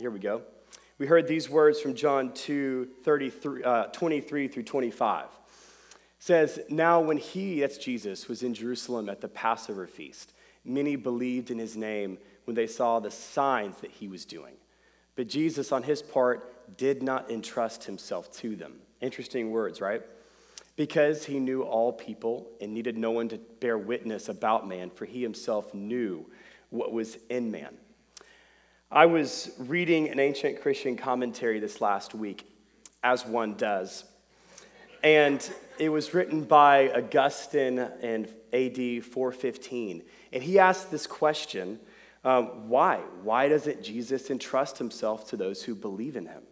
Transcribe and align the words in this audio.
Here 0.00 0.10
we 0.10 0.18
go. 0.18 0.40
We 0.96 1.06
heard 1.06 1.28
these 1.28 1.50
words 1.50 1.78
from 1.78 1.92
John 1.92 2.32
2 2.32 2.88
33, 3.02 3.62
uh, 3.62 3.84
23 3.88 4.48
through 4.48 4.62
25. 4.62 5.24
It 5.26 5.30
says, 6.18 6.58
Now 6.70 7.00
when 7.00 7.18
he, 7.18 7.60
that's 7.60 7.76
Jesus, 7.76 8.26
was 8.26 8.42
in 8.42 8.54
Jerusalem 8.54 9.10
at 9.10 9.20
the 9.20 9.28
Passover 9.28 9.86
feast, 9.86 10.32
many 10.64 10.96
believed 10.96 11.50
in 11.50 11.58
his 11.58 11.76
name 11.76 12.16
when 12.44 12.54
they 12.54 12.66
saw 12.66 12.98
the 12.98 13.10
signs 13.10 13.76
that 13.82 13.90
he 13.90 14.08
was 14.08 14.24
doing. 14.24 14.54
But 15.16 15.28
Jesus, 15.28 15.70
on 15.70 15.82
his 15.82 16.00
part, 16.00 16.78
did 16.78 17.02
not 17.02 17.30
entrust 17.30 17.84
himself 17.84 18.32
to 18.38 18.56
them. 18.56 18.76
Interesting 19.02 19.50
words, 19.50 19.82
right? 19.82 20.00
Because 20.76 21.26
he 21.26 21.38
knew 21.38 21.60
all 21.60 21.92
people 21.92 22.46
and 22.62 22.72
needed 22.72 22.96
no 22.96 23.10
one 23.10 23.28
to 23.28 23.36
bear 23.36 23.76
witness 23.76 24.30
about 24.30 24.66
man, 24.66 24.88
for 24.88 25.04
he 25.04 25.20
himself 25.20 25.74
knew 25.74 26.24
what 26.70 26.90
was 26.90 27.18
in 27.28 27.50
man. 27.50 27.76
I 28.92 29.06
was 29.06 29.52
reading 29.56 30.08
an 30.08 30.18
ancient 30.18 30.60
Christian 30.60 30.96
commentary 30.96 31.60
this 31.60 31.80
last 31.80 32.12
week, 32.12 32.44
as 33.04 33.24
one 33.24 33.54
does. 33.54 34.02
And 35.04 35.48
it 35.78 35.90
was 35.90 36.12
written 36.12 36.42
by 36.42 36.90
Augustine 36.90 37.78
in 38.02 38.28
AD 38.52 39.04
415. 39.04 40.02
And 40.32 40.42
he 40.42 40.58
asked 40.58 40.90
this 40.90 41.06
question 41.06 41.78
um, 42.24 42.68
why? 42.68 42.96
Why 43.22 43.48
doesn't 43.48 43.80
Jesus 43.80 44.28
entrust 44.28 44.78
himself 44.78 45.30
to 45.30 45.36
those 45.36 45.62
who 45.62 45.76
believe 45.76 46.16
in 46.16 46.26
him? 46.26 46.42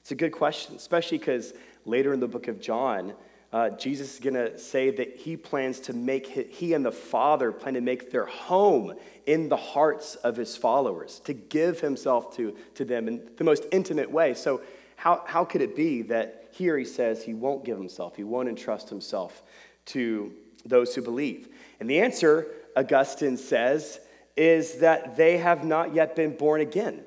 It's 0.00 0.10
a 0.10 0.16
good 0.16 0.32
question, 0.32 0.74
especially 0.74 1.18
because 1.18 1.54
later 1.84 2.12
in 2.12 2.18
the 2.18 2.26
book 2.26 2.48
of 2.48 2.60
John, 2.60 3.14
uh, 3.56 3.70
Jesus 3.70 4.12
is 4.12 4.20
going 4.20 4.34
to 4.34 4.58
say 4.58 4.90
that 4.90 5.16
he 5.16 5.34
plans 5.34 5.80
to 5.80 5.94
make, 5.94 6.26
his, 6.26 6.44
he 6.50 6.74
and 6.74 6.84
the 6.84 6.92
Father 6.92 7.50
plan 7.52 7.72
to 7.72 7.80
make 7.80 8.10
their 8.10 8.26
home 8.26 8.92
in 9.24 9.48
the 9.48 9.56
hearts 9.56 10.14
of 10.16 10.36
his 10.36 10.58
followers, 10.58 11.20
to 11.20 11.32
give 11.32 11.80
himself 11.80 12.36
to, 12.36 12.54
to 12.74 12.84
them 12.84 13.08
in 13.08 13.26
the 13.38 13.44
most 13.44 13.64
intimate 13.72 14.10
way. 14.10 14.34
So, 14.34 14.60
how, 14.96 15.22
how 15.24 15.46
could 15.46 15.62
it 15.62 15.74
be 15.74 16.02
that 16.02 16.50
here 16.52 16.76
he 16.76 16.84
says 16.84 17.22
he 17.22 17.32
won't 17.32 17.64
give 17.64 17.78
himself, 17.78 18.14
he 18.14 18.24
won't 18.24 18.50
entrust 18.50 18.90
himself 18.90 19.42
to 19.86 20.34
those 20.66 20.94
who 20.94 21.00
believe? 21.00 21.48
And 21.80 21.88
the 21.88 22.00
answer, 22.00 22.48
Augustine 22.76 23.38
says, 23.38 24.00
is 24.36 24.80
that 24.80 25.16
they 25.16 25.38
have 25.38 25.64
not 25.64 25.94
yet 25.94 26.14
been 26.14 26.36
born 26.36 26.60
again. 26.60 27.04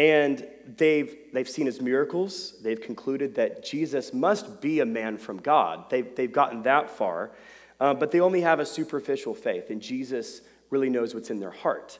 And 0.00 0.46
they've, 0.78 1.14
they've 1.34 1.46
seen 1.46 1.66
his 1.66 1.82
miracles. 1.82 2.54
They've 2.62 2.80
concluded 2.80 3.34
that 3.34 3.62
Jesus 3.62 4.14
must 4.14 4.62
be 4.62 4.80
a 4.80 4.86
man 4.86 5.18
from 5.18 5.36
God. 5.36 5.90
They've, 5.90 6.16
they've 6.16 6.32
gotten 6.32 6.62
that 6.62 6.88
far, 6.88 7.32
uh, 7.78 7.92
but 7.92 8.10
they 8.10 8.20
only 8.20 8.40
have 8.40 8.60
a 8.60 8.64
superficial 8.64 9.34
faith, 9.34 9.68
and 9.68 9.82
Jesus 9.82 10.40
really 10.70 10.88
knows 10.88 11.12
what's 11.12 11.28
in 11.28 11.38
their 11.38 11.50
heart. 11.50 11.98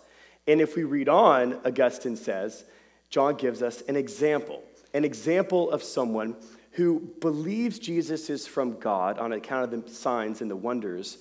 And 0.49 0.63
if 0.63 0.77
we 0.77 0.85
read 0.85 1.11
on, 1.11 1.61
Augustine 1.67 2.17
says, 2.17 2.65
John 3.11 3.35
gives 3.35 3.61
us 3.61 3.83
an 3.83 3.97
example 3.97 4.65
an 4.95 5.05
example 5.05 5.71
of 5.71 5.83
someone 5.83 6.35
who 6.73 7.13
believes 7.21 7.79
Jesus 7.79 8.31
is 8.31 8.47
from 8.47 8.79
God 8.81 9.19
on 9.19 9.33
account 9.33 9.73
of 9.73 9.85
the 9.85 9.93
signs 9.93 10.41
and 10.41 10.51
the 10.51 10.57
wonders, 10.57 11.19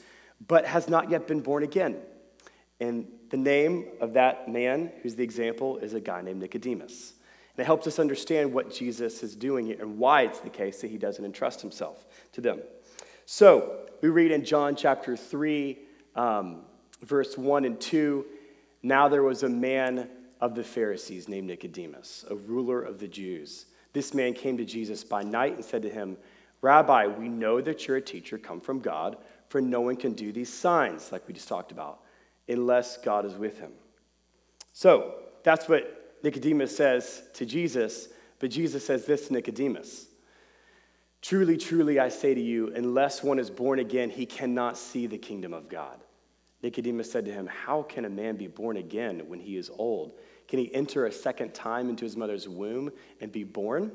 but 0.47 0.65
has 0.65 0.87
not 0.87 1.11
yet 1.11 1.27
been 1.27 1.41
born 1.41 1.61
again. 1.61 1.97
And 2.79 3.05
the 3.29 3.37
name 3.37 3.85
of 4.01 4.13
that 4.13 4.47
man, 4.49 4.91
who's 5.01 5.15
the 5.15 5.23
example, 5.23 5.77
is 5.77 5.93
a 5.93 5.99
guy 5.99 6.21
named 6.21 6.39
Nicodemus. 6.39 7.13
And 7.55 7.63
it 7.63 7.65
helps 7.65 7.87
us 7.87 7.99
understand 7.99 8.53
what 8.53 8.73
Jesus 8.73 9.21
is 9.21 9.35
doing 9.35 9.71
and 9.71 9.97
why 9.97 10.23
it's 10.23 10.39
the 10.39 10.49
case 10.49 10.81
that 10.81 10.89
he 10.89 10.97
doesn't 10.97 11.23
entrust 11.23 11.61
himself 11.61 12.05
to 12.33 12.41
them. 12.41 12.61
So 13.25 13.81
we 14.01 14.09
read 14.09 14.31
in 14.31 14.43
John 14.43 14.75
chapter 14.75 15.15
3, 15.15 15.77
um, 16.15 16.61
verse 17.03 17.37
1 17.37 17.65
and 17.65 17.79
2 17.79 18.25
Now 18.81 19.07
there 19.07 19.23
was 19.23 19.43
a 19.43 19.49
man 19.49 20.09
of 20.41 20.55
the 20.55 20.63
Pharisees 20.63 21.27
named 21.27 21.47
Nicodemus, 21.47 22.25
a 22.29 22.35
ruler 22.35 22.81
of 22.81 22.99
the 22.99 23.07
Jews. 23.07 23.65
This 23.93 24.13
man 24.13 24.33
came 24.33 24.57
to 24.57 24.65
Jesus 24.65 25.03
by 25.03 25.23
night 25.23 25.55
and 25.55 25.65
said 25.65 25.81
to 25.83 25.89
him, 25.89 26.17
Rabbi, 26.61 27.07
we 27.07 27.29
know 27.29 27.61
that 27.61 27.87
you're 27.87 27.97
a 27.97 28.01
teacher 28.01 28.37
come 28.37 28.61
from 28.61 28.79
God, 28.79 29.17
for 29.49 29.61
no 29.61 29.81
one 29.81 29.95
can 29.95 30.13
do 30.13 30.31
these 30.31 30.51
signs, 30.51 31.11
like 31.11 31.27
we 31.27 31.33
just 31.33 31.47
talked 31.47 31.71
about 31.71 32.01
unless 32.49 32.97
God 32.97 33.25
is 33.25 33.35
with 33.35 33.59
him. 33.59 33.71
So 34.73 35.15
that's 35.43 35.69
what 35.69 36.17
Nicodemus 36.23 36.75
says 36.75 37.23
to 37.33 37.45
Jesus, 37.45 38.09
but 38.39 38.49
Jesus 38.49 38.85
says 38.85 39.05
this 39.05 39.27
to 39.27 39.33
Nicodemus 39.33 40.07
Truly, 41.21 41.57
truly, 41.57 41.99
I 41.99 42.09
say 42.09 42.33
to 42.33 42.41
you, 42.41 42.73
unless 42.73 43.23
one 43.23 43.39
is 43.39 43.49
born 43.49 43.79
again, 43.79 44.09
he 44.09 44.25
cannot 44.25 44.77
see 44.77 45.05
the 45.05 45.17
kingdom 45.17 45.53
of 45.53 45.67
God. 45.67 45.99
Nicodemus 46.63 47.11
said 47.11 47.25
to 47.25 47.31
him, 47.31 47.47
How 47.47 47.83
can 47.83 48.05
a 48.05 48.09
man 48.09 48.37
be 48.37 48.47
born 48.47 48.77
again 48.77 49.23
when 49.27 49.39
he 49.39 49.57
is 49.57 49.69
old? 49.77 50.13
Can 50.47 50.59
he 50.59 50.73
enter 50.73 51.05
a 51.05 51.11
second 51.11 51.53
time 51.53 51.89
into 51.89 52.05
his 52.05 52.17
mother's 52.17 52.47
womb 52.47 52.91
and 53.21 53.31
be 53.31 53.43
born? 53.43 53.91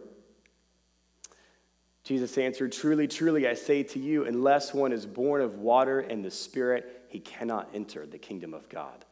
Jesus 2.05 2.37
answered, 2.37 2.73
Truly, 2.73 3.09
truly, 3.09 3.49
I 3.49 3.55
say 3.55 3.83
to 3.85 3.99
you, 3.99 4.27
unless 4.27 4.75
one 4.75 4.93
is 4.93 5.07
born 5.07 5.41
of 5.41 5.59
water 5.59 6.01
and 6.01 6.25
the 6.25 6.31
Spirit, 6.31 7.04
he 7.15 7.21
cannot 7.21 7.71
enter 7.73 8.07
the 8.07 8.19
kingdom 8.19 8.53
of 8.53 8.69
God. 8.69 9.05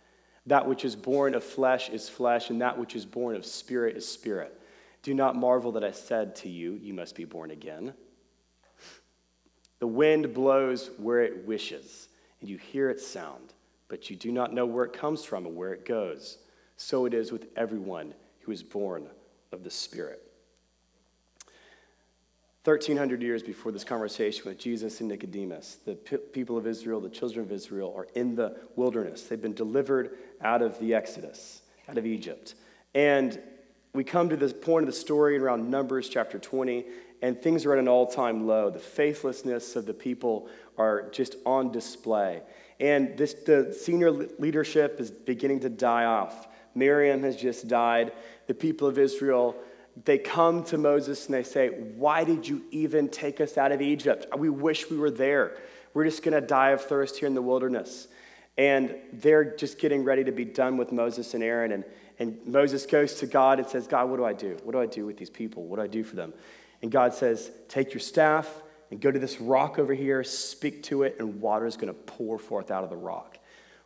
That 0.46 0.66
which 0.66 0.84
is 0.84 0.96
born 0.96 1.36
of 1.36 1.44
flesh 1.44 1.88
is 1.88 2.08
flesh, 2.08 2.50
and 2.50 2.60
that 2.60 2.76
which 2.76 2.96
is 2.96 3.06
born 3.06 3.36
of 3.36 3.46
spirit 3.46 3.96
is 3.96 4.04
spirit. 4.04 4.60
Do 5.04 5.14
not 5.14 5.36
marvel 5.36 5.70
that 5.70 5.84
I 5.84 5.92
said 5.92 6.34
to 6.36 6.48
you, 6.48 6.72
You 6.82 6.94
must 6.94 7.14
be 7.14 7.24
born 7.24 7.52
again. 7.52 7.94
The 9.78 9.86
wind 9.86 10.34
blows 10.34 10.90
where 10.98 11.22
it 11.22 11.46
wishes, 11.46 12.08
and 12.40 12.50
you 12.50 12.58
hear 12.58 12.90
its 12.90 13.06
sound, 13.06 13.54
but 13.86 14.10
you 14.10 14.16
do 14.16 14.32
not 14.32 14.52
know 14.52 14.66
where 14.66 14.84
it 14.84 14.92
comes 14.92 15.24
from 15.24 15.46
or 15.46 15.52
where 15.52 15.72
it 15.72 15.86
goes. 15.86 16.38
So 16.76 17.04
it 17.04 17.14
is 17.14 17.30
with 17.30 17.46
everyone 17.54 18.14
who 18.40 18.50
is 18.50 18.64
born 18.64 19.06
of 19.52 19.62
the 19.62 19.70
Spirit. 19.70 20.31
1,300 22.64 23.20
years 23.22 23.42
before 23.42 23.72
this 23.72 23.82
conversation 23.82 24.44
with 24.44 24.56
Jesus 24.56 25.00
and 25.00 25.08
Nicodemus, 25.08 25.78
the 25.84 25.94
people 25.94 26.56
of 26.56 26.64
Israel, 26.64 27.00
the 27.00 27.08
children 27.08 27.44
of 27.44 27.50
Israel, 27.50 27.92
are 27.96 28.06
in 28.14 28.36
the 28.36 28.56
wilderness. 28.76 29.22
They've 29.22 29.42
been 29.42 29.52
delivered 29.52 30.16
out 30.40 30.62
of 30.62 30.78
the 30.78 30.94
Exodus, 30.94 31.62
out 31.88 31.98
of 31.98 32.06
Egypt. 32.06 32.54
And 32.94 33.40
we 33.94 34.04
come 34.04 34.28
to 34.28 34.36
this 34.36 34.52
point 34.52 34.84
of 34.84 34.86
the 34.86 34.98
story 34.98 35.38
around 35.38 35.68
Numbers 35.68 36.08
chapter 36.08 36.38
20, 36.38 36.84
and 37.20 37.42
things 37.42 37.66
are 37.66 37.72
at 37.72 37.80
an 37.80 37.88
all 37.88 38.06
time 38.06 38.46
low. 38.46 38.70
The 38.70 38.78
faithlessness 38.78 39.74
of 39.74 39.84
the 39.84 39.94
people 39.94 40.48
are 40.78 41.10
just 41.10 41.34
on 41.44 41.72
display. 41.72 42.42
And 42.78 43.18
this, 43.18 43.34
the 43.34 43.76
senior 43.76 44.12
leadership 44.12 45.00
is 45.00 45.10
beginning 45.10 45.60
to 45.60 45.68
die 45.68 46.04
off. 46.04 46.46
Miriam 46.76 47.24
has 47.24 47.34
just 47.34 47.66
died. 47.66 48.12
The 48.46 48.54
people 48.54 48.86
of 48.86 48.98
Israel 48.98 49.56
they 50.04 50.18
come 50.18 50.64
to 50.64 50.78
Moses 50.78 51.26
and 51.26 51.34
they 51.34 51.42
say, 51.42 51.68
Why 51.68 52.24
did 52.24 52.48
you 52.48 52.62
even 52.70 53.08
take 53.08 53.40
us 53.40 53.58
out 53.58 53.72
of 53.72 53.82
Egypt? 53.82 54.26
We 54.36 54.48
wish 54.48 54.90
we 54.90 54.96
were 54.96 55.10
there. 55.10 55.58
We're 55.94 56.04
just 56.04 56.22
going 56.22 56.40
to 56.40 56.46
die 56.46 56.70
of 56.70 56.80
thirst 56.80 57.18
here 57.18 57.28
in 57.28 57.34
the 57.34 57.42
wilderness. 57.42 58.08
And 58.56 58.94
they're 59.12 59.56
just 59.56 59.78
getting 59.78 60.04
ready 60.04 60.24
to 60.24 60.32
be 60.32 60.44
done 60.44 60.76
with 60.76 60.92
Moses 60.92 61.34
and 61.34 61.42
Aaron. 61.42 61.72
And, 61.72 61.84
and 62.18 62.38
Moses 62.46 62.84
goes 62.86 63.14
to 63.16 63.26
God 63.26 63.58
and 63.58 63.68
says, 63.68 63.86
God, 63.86 64.10
what 64.10 64.16
do 64.16 64.24
I 64.24 64.32
do? 64.32 64.58
What 64.62 64.72
do 64.72 64.80
I 64.80 64.86
do 64.86 65.06
with 65.06 65.16
these 65.16 65.30
people? 65.30 65.64
What 65.64 65.76
do 65.76 65.82
I 65.82 65.86
do 65.86 66.04
for 66.04 66.16
them? 66.16 66.32
And 66.80 66.90
God 66.90 67.14
says, 67.14 67.50
Take 67.68 67.92
your 67.92 68.00
staff 68.00 68.62
and 68.90 69.00
go 69.00 69.10
to 69.10 69.18
this 69.18 69.40
rock 69.40 69.78
over 69.78 69.94
here, 69.94 70.22
speak 70.24 70.82
to 70.84 71.02
it, 71.02 71.16
and 71.18 71.40
water 71.40 71.66
is 71.66 71.76
going 71.76 71.92
to 71.92 71.98
pour 71.98 72.38
forth 72.38 72.70
out 72.70 72.84
of 72.84 72.90
the 72.90 72.96
rock. 72.96 73.38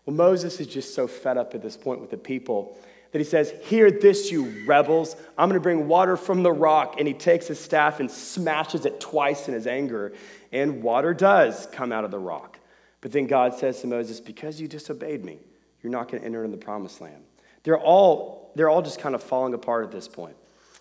Well, 0.05 0.17
Moses 0.17 0.61
is 0.61 0.69
just 0.69 0.95
so 0.95 1.07
fed 1.09 1.37
up 1.37 1.55
at 1.55 1.63
this 1.63 1.77
point 1.77 2.01
with 2.01 2.11
the 2.11 2.17
people 2.17 2.79
that 3.17 3.25
he 3.25 3.31
says, 3.31 3.55
Hear 3.63 3.91
this, 3.91 4.31
you 4.31 4.67
rebels. 4.67 5.17
I'm 5.39 5.49
going 5.49 5.59
to 5.59 5.63
bring 5.63 5.89
water 5.89 6.19
from 6.19 6.43
the 6.43 6.53
rock. 6.53 6.97
And 6.99 7.09
he 7.09 7.15
takes 7.15 7.47
his 7.47 7.59
staff 7.59 7.99
and 7.99 8.11
smashes 8.11 8.85
it 8.85 9.01
twice 9.01 9.49
in 9.49 9.55
his 9.55 9.67
anger, 9.67 10.13
and 10.53 10.83
water 10.83 11.15
does 11.15 11.67
come 11.73 11.93
out 11.93 12.05
of 12.05 12.11
the 12.11 12.19
rock. 12.19 12.59
But 13.01 13.13
then 13.13 13.27
God 13.27 13.55
says 13.55 13.81
to 13.81 13.87
Moses, 13.87 14.21
Because 14.21 14.61
you 14.61 14.69
disobeyed 14.69 15.25
me, 15.25 15.39
you're 15.83 15.91
not 15.91 16.11
going 16.11 16.21
to 16.21 16.27
enter 16.27 16.45
in 16.45 16.51
the 16.51 16.59
promised 16.59 17.01
land. 17.01 17.25
They're 17.63 17.81
all, 17.81 18.53
they're 18.55 18.69
all 18.69 18.83
just 18.83 18.99
kind 18.99 19.15
of 19.15 19.23
falling 19.23 19.55
apart 19.55 19.87
at 19.87 19.93
this 19.93 20.09
point. 20.09 20.37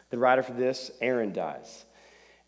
Then, 0.09 0.19
right 0.19 0.37
after 0.37 0.51
this, 0.51 0.91
Aaron 0.99 1.31
dies. 1.31 1.85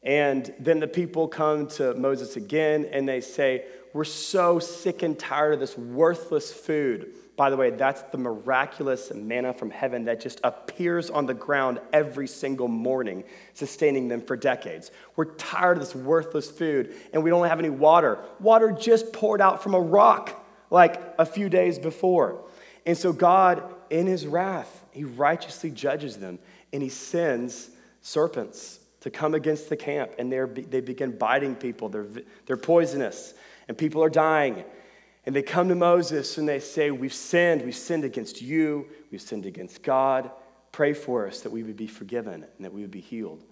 And 0.03 0.53
then 0.59 0.81
the 0.81 0.87
people 0.87 1.29
come 1.29 1.67
to 1.69 1.93
Moses 1.93 2.35
again 2.35 2.89
and 2.91 3.07
they 3.07 3.21
say, 3.21 3.63
We're 3.93 4.03
so 4.03 4.59
sick 4.59 5.01
and 5.01 5.17
tired 5.17 5.53
of 5.53 5.61
this 5.61 5.77
worthless 5.77 6.51
food 6.51 7.13
by 7.37 7.51
the 7.51 7.55
way, 7.55 7.69
that's 7.69 8.01
the 8.01 8.17
miraculous 8.17 9.13
manna 9.13 9.53
from 9.53 9.69
heaven 9.69 10.05
that 10.05 10.19
just 10.19 10.41
appears 10.43 11.11
on 11.11 11.27
the 11.27 11.35
ground 11.35 11.79
every 11.93 12.27
single 12.27 12.67
morning, 12.67 13.23
sustaining 13.53 14.07
them 14.07 14.21
for 14.21 14.35
decades. 14.35 14.89
We're 15.15 15.35
tired 15.35 15.77
of 15.77 15.83
this 15.83 15.93
worthless 15.93 16.49
food 16.49 16.95
and 17.13 17.23
we 17.23 17.29
don't 17.29 17.47
have 17.47 17.59
any 17.59 17.69
water. 17.69 18.17
Water 18.39 18.71
just 18.71 19.13
poured 19.13 19.39
out 19.39 19.61
from 19.61 19.75
a 19.75 19.79
rock 19.79 20.43
like 20.71 20.99
a 21.19 21.27
few 21.27 21.47
days 21.47 21.77
before. 21.77 22.43
And 22.87 22.97
so, 22.97 23.13
God, 23.13 23.63
in 23.91 24.07
his 24.07 24.25
wrath, 24.25 24.83
he 24.91 25.03
righteously 25.03 25.69
judges 25.69 26.17
them 26.17 26.39
and 26.73 26.81
he 26.81 26.89
sends 26.89 27.69
serpents 28.01 28.79
to 29.01 29.11
come 29.11 29.35
against 29.35 29.69
the 29.69 29.77
camp 29.77 30.11
and 30.17 30.33
they 30.33 30.81
begin 30.81 31.15
biting 31.15 31.53
people. 31.53 31.87
They're, 31.87 32.07
they're 32.47 32.57
poisonous 32.57 33.35
and 33.67 33.77
people 33.77 34.03
are 34.03 34.09
dying. 34.09 34.63
And 35.27 35.35
they 35.35 35.41
come 35.41 35.67
to 35.67 35.75
Moses 35.75 36.37
and 36.37 36.47
they 36.47 36.61
say, 36.61 36.89
We've 36.89 37.13
sinned. 37.13 37.61
We've 37.61 37.75
sinned 37.75 38.05
against 38.05 38.41
you. 38.41 38.87
We've 39.11 39.21
sinned 39.21 39.45
against 39.45 39.83
God. 39.83 40.31
pray 40.71 40.93
for 40.93 41.27
us 41.27 41.41
that 41.41 41.51
we 41.51 41.63
would 41.63 41.75
be 41.75 41.85
forgiven 41.85 42.45
and 42.45 42.65
that 42.65 42.73
we 42.73 42.81
would 42.81 42.91
be 42.91 43.01
healed. 43.01 43.43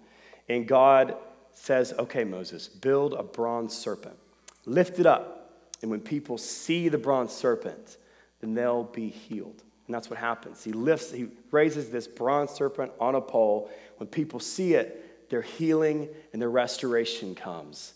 And 0.48 0.66
God 0.66 1.16
says, 1.52 1.92
Okay, 1.98 2.24
Moses, 2.24 2.66
build 2.66 3.12
a 3.12 3.22
bronze 3.22 3.76
serpent, 3.76 4.16
lift 4.64 4.98
it 4.98 5.04
up. 5.04 5.68
And 5.82 5.90
when 5.90 6.00
people 6.00 6.38
see 6.38 6.88
the 6.88 6.96
bronze 6.96 7.32
serpent, 7.32 7.98
then 8.40 8.54
they'll 8.54 8.84
be 8.84 9.10
healed. 9.10 9.62
And 9.86 9.94
that's 9.94 10.08
what 10.08 10.18
happens. 10.18 10.64
He 10.64 10.72
lifts, 10.72 11.12
he 11.12 11.28
raises 11.50 11.90
this 11.90 12.08
bronze 12.08 12.52
serpent 12.52 12.90
on 12.98 13.14
a 13.16 13.20
pole. 13.20 13.70
When 13.98 14.08
people 14.08 14.40
see 14.40 14.72
it, 14.72 15.28
their 15.28 15.42
healing 15.42 16.08
and 16.32 16.40
their 16.40 16.50
restoration 16.50 17.34
comes. 17.34 17.92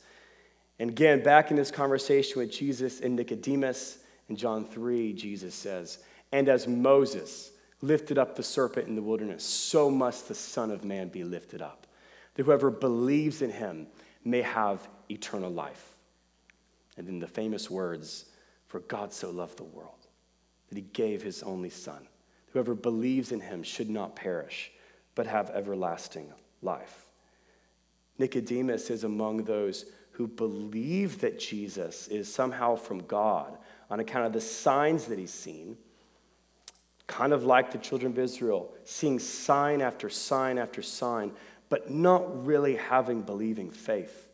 And 0.80 0.88
again, 0.88 1.22
back 1.22 1.50
in 1.50 1.58
this 1.58 1.70
conversation 1.70 2.40
with 2.40 2.50
Jesus 2.50 3.00
and 3.00 3.14
Nicodemus 3.14 3.98
in 4.30 4.36
John 4.36 4.64
3, 4.64 5.12
Jesus 5.12 5.54
says, 5.54 5.98
And 6.32 6.48
as 6.48 6.66
Moses 6.66 7.50
lifted 7.82 8.16
up 8.16 8.34
the 8.34 8.42
serpent 8.42 8.88
in 8.88 8.94
the 8.94 9.02
wilderness, 9.02 9.44
so 9.44 9.90
must 9.90 10.26
the 10.26 10.34
Son 10.34 10.70
of 10.70 10.82
Man 10.82 11.08
be 11.08 11.22
lifted 11.22 11.60
up, 11.60 11.86
that 12.34 12.46
whoever 12.46 12.70
believes 12.70 13.42
in 13.42 13.50
him 13.50 13.88
may 14.24 14.40
have 14.40 14.88
eternal 15.10 15.50
life. 15.50 15.98
And 16.96 17.08
in 17.08 17.18
the 17.18 17.26
famous 17.26 17.70
words, 17.70 18.24
For 18.66 18.80
God 18.80 19.12
so 19.12 19.30
loved 19.30 19.58
the 19.58 19.64
world 19.64 20.06
that 20.70 20.76
he 20.76 20.82
gave 20.94 21.22
his 21.22 21.42
only 21.42 21.70
Son. 21.70 22.08
Whoever 22.54 22.74
believes 22.74 23.32
in 23.32 23.40
him 23.40 23.62
should 23.62 23.90
not 23.90 24.16
perish, 24.16 24.72
but 25.14 25.26
have 25.26 25.50
everlasting 25.50 26.32
life. 26.62 27.04
Nicodemus 28.18 28.88
is 28.88 29.04
among 29.04 29.44
those 29.44 29.84
who 30.20 30.26
believe 30.26 31.22
that 31.22 31.38
Jesus 31.38 32.06
is 32.08 32.30
somehow 32.30 32.76
from 32.76 32.98
God 33.04 33.56
on 33.88 34.00
account 34.00 34.26
of 34.26 34.34
the 34.34 34.40
signs 34.42 35.06
that 35.06 35.18
he's 35.18 35.32
seen, 35.32 35.78
kind 37.06 37.32
of 37.32 37.44
like 37.44 37.72
the 37.72 37.78
children 37.78 38.12
of 38.12 38.18
Israel, 38.18 38.70
seeing 38.84 39.18
sign 39.18 39.80
after 39.80 40.10
sign 40.10 40.58
after 40.58 40.82
sign, 40.82 41.32
but 41.70 41.90
not 41.90 42.44
really 42.44 42.76
having 42.76 43.22
believing 43.22 43.70
faith. 43.70 44.28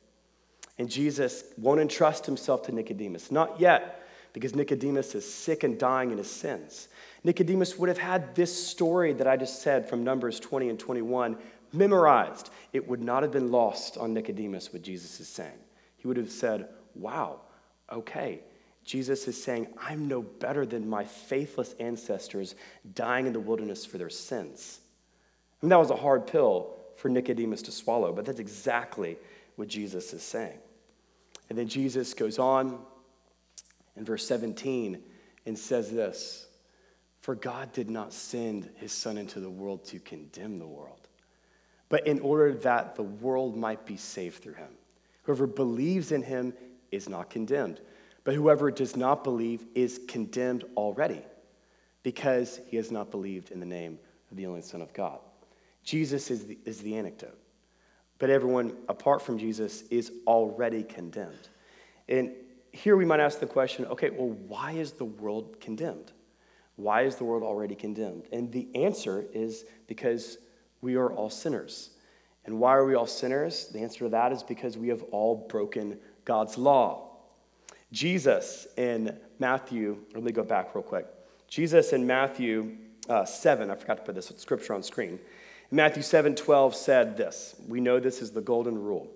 And 0.77 0.91
Jesus 0.91 1.44
won't 1.56 1.81
entrust 1.81 2.27
himself 2.27 2.65
to 2.65 2.73
Nicodemus, 2.73 3.31
not 3.31 3.61
yet 3.61 4.09
because 4.33 4.56
Nicodemus 4.56 5.15
is 5.15 5.33
sick 5.33 5.62
and 5.62 5.79
dying 5.79 6.11
in 6.11 6.19
his 6.19 6.29
sins. 6.29 6.88
Nicodemus 7.23 7.79
would 7.79 7.88
have 7.88 7.97
had 7.97 8.35
this 8.35 8.67
story 8.67 9.12
that 9.12 9.29
I 9.29 9.37
just 9.37 9.62
said 9.62 9.88
from 9.88 10.03
Numbers 10.03 10.41
20 10.41 10.69
and 10.69 10.81
21 10.81 11.37
memorized. 11.73 12.50
It 12.73 12.88
would 12.88 13.05
not 13.05 13.23
have 13.23 13.31
been 13.31 13.53
lost 13.53 13.97
on 13.97 14.15
Nicodemus 14.15 14.73
what 14.73 14.83
Jesus 14.83 15.21
is 15.21 15.29
saying. 15.29 15.61
He 16.06 16.08
would 16.08 16.19
have 16.19 16.31
said, 16.31 16.69
Wow, 16.94 17.41
okay. 17.91 18.38
Jesus 18.85 19.26
is 19.26 19.43
saying, 19.43 19.67
I'm 19.76 20.06
no 20.06 20.23
better 20.23 20.64
than 20.64 20.88
my 20.88 21.03
faithless 21.03 21.75
ancestors 21.81 22.55
dying 22.94 23.26
in 23.26 23.32
the 23.32 23.41
wilderness 23.41 23.85
for 23.85 23.99
their 23.99 24.08
sins. 24.08 24.79
And 25.62 25.73
that 25.73 25.81
was 25.81 25.91
a 25.91 25.97
hard 25.97 26.29
pill 26.29 26.76
for 26.94 27.08
Nicodemus 27.08 27.62
to 27.62 27.73
swallow, 27.73 28.12
but 28.12 28.25
that's 28.25 28.38
exactly 28.38 29.17
what 29.56 29.67
Jesus 29.67 30.12
is 30.12 30.23
saying. 30.23 30.58
And 31.50 31.58
then 31.58 31.67
Jesus 31.67 32.14
goes 32.14 32.38
on 32.38 32.79
in 33.97 34.05
verse 34.05 34.25
17 34.29 35.02
and 35.44 35.59
says 35.59 35.91
this 35.91 36.47
For 37.19 37.35
God 37.35 37.73
did 37.73 37.91
not 37.91 38.12
send 38.12 38.70
his 38.76 38.93
Son 38.93 39.19
into 39.19 39.41
the 39.41 39.50
world 39.50 39.85
to 39.87 39.99
condemn 39.99 40.61
the 40.61 40.69
world, 40.69 41.09
but 41.88 42.06
in 42.06 42.20
order 42.20 42.55
that 42.59 42.94
the 42.94 43.02
world 43.02 43.56
might 43.56 43.85
be 43.85 43.97
saved 43.97 44.41
through 44.41 44.55
him. 44.55 44.70
Whoever 45.26 45.49
believes 45.49 46.12
in 46.12 46.23
him 46.23 46.55
is 46.93 47.08
not 47.08 47.31
condemned, 47.31 47.81
but 48.23 48.34
whoever 48.34 48.70
does 48.70 48.96
not 48.96 49.25
believe 49.25 49.67
is 49.75 50.00
condemned 50.06 50.62
already 50.76 51.20
because 52.05 52.61
he 52.69 52.76
has 52.76 52.93
not 52.93 53.11
believed 53.11 53.50
in 53.50 53.58
the 53.58 53.67
name 53.67 53.99
of 54.31 54.37
the 54.37 54.46
only 54.46 54.62
Son 54.62 54.81
of 54.81 54.93
God. 54.93 55.19
Jesus 55.82 56.31
is 56.31 56.46
the, 56.46 56.56
is 56.64 56.78
the 56.78 56.96
anecdote, 56.96 57.37
but 58.20 58.31
everyone 58.31 58.76
apart 58.88 59.20
from 59.20 59.37
Jesus 59.37 59.82
is 59.90 60.12
already 60.28 60.84
condemned. 60.84 61.49
And 62.08 62.31
here 62.70 62.96
we 62.96 63.05
might 63.05 63.19
ask 63.19 63.40
the 63.40 63.46
question 63.46 63.84
okay, 63.87 64.11
well, 64.11 64.28
why 64.28 64.73
is 64.73 64.93
the 64.93 65.06
world 65.06 65.58
condemned? 65.61 66.12
Why 66.76 67.02
is 67.02 67.17
the 67.17 67.25
world 67.25 67.43
already 67.43 67.75
condemned? 67.75 68.28
And 68.31 68.52
the 68.52 68.69
answer 68.76 69.26
is 69.32 69.64
because 69.88 70.38
we 70.82 70.94
are 70.94 71.12
all 71.12 71.31
sinners. 71.31 71.90
And 72.46 72.60
why 72.60 72.75
are 72.75 72.87
we 72.87 72.94
all 72.94 73.06
sinners? 73.06 73.66
The 73.66 73.81
answer 73.81 74.00
to 74.00 74.08
that 74.10 74.32
is 74.32 74.43
because 74.43 74.78
we 74.78 74.88
have 74.88 75.02
all 75.10 75.46
broken 75.48 75.98
God's 76.25 76.56
law. 76.56 77.08
Jesus 77.93 78.66
in 78.76 79.16
Matthew, 79.38 79.98
let 80.14 80.22
me 80.22 80.32
go 80.32 80.43
back 80.43 80.75
real 80.75 80.82
quick. 80.82 81.06
Jesus 81.48 81.93
in 81.93 82.06
Matthew 82.06 82.76
uh, 83.08 83.25
7, 83.25 83.70
I 83.70 83.75
forgot 83.75 83.98
to 83.98 84.02
put 84.02 84.14
this 84.14 84.32
scripture 84.37 84.75
on 84.75 84.82
screen. 84.82 85.19
Matthew 85.70 86.02
7 86.02 86.34
12 86.34 86.75
said 86.75 87.16
this. 87.16 87.56
We 87.69 87.81
know 87.81 87.98
this 87.98 88.22
is 88.22 88.31
the 88.31 88.40
golden 88.40 88.81
rule. 88.81 89.08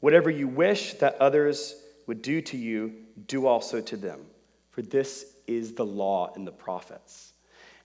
Whatever 0.00 0.30
you 0.30 0.46
wish 0.46 0.94
that 0.94 1.16
others 1.20 1.82
would 2.06 2.22
do 2.22 2.40
to 2.42 2.56
you, 2.56 2.92
do 3.26 3.46
also 3.46 3.80
to 3.80 3.96
them. 3.96 4.20
For 4.70 4.82
this 4.82 5.34
is 5.46 5.74
the 5.74 5.84
law 5.84 6.32
and 6.34 6.46
the 6.46 6.52
prophets. 6.52 7.32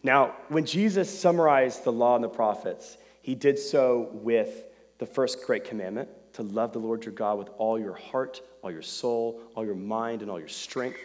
Now, 0.04 0.36
when 0.50 0.66
Jesus 0.66 1.10
summarized 1.10 1.86
the 1.86 1.92
law 1.92 2.16
and 2.16 2.24
the 2.24 2.30
prophets, 2.30 2.98
he 3.22 3.36
did 3.36 3.58
so 3.58 4.10
with 4.12 4.66
the 5.04 5.14
first 5.14 5.46
great 5.46 5.66
commandment 5.66 6.08
to 6.32 6.44
love 6.44 6.72
the 6.72 6.80
Lord 6.80 7.04
your 7.04 7.14
God 7.14 7.38
with 7.38 7.50
all 7.58 7.78
your 7.78 7.94
heart, 7.94 8.42
all 8.62 8.72
your 8.72 8.82
soul, 8.82 9.42
all 9.54 9.66
your 9.66 9.76
mind, 9.76 10.22
and 10.22 10.32
all 10.32 10.40
your 10.40 10.48
strength. 10.48 11.00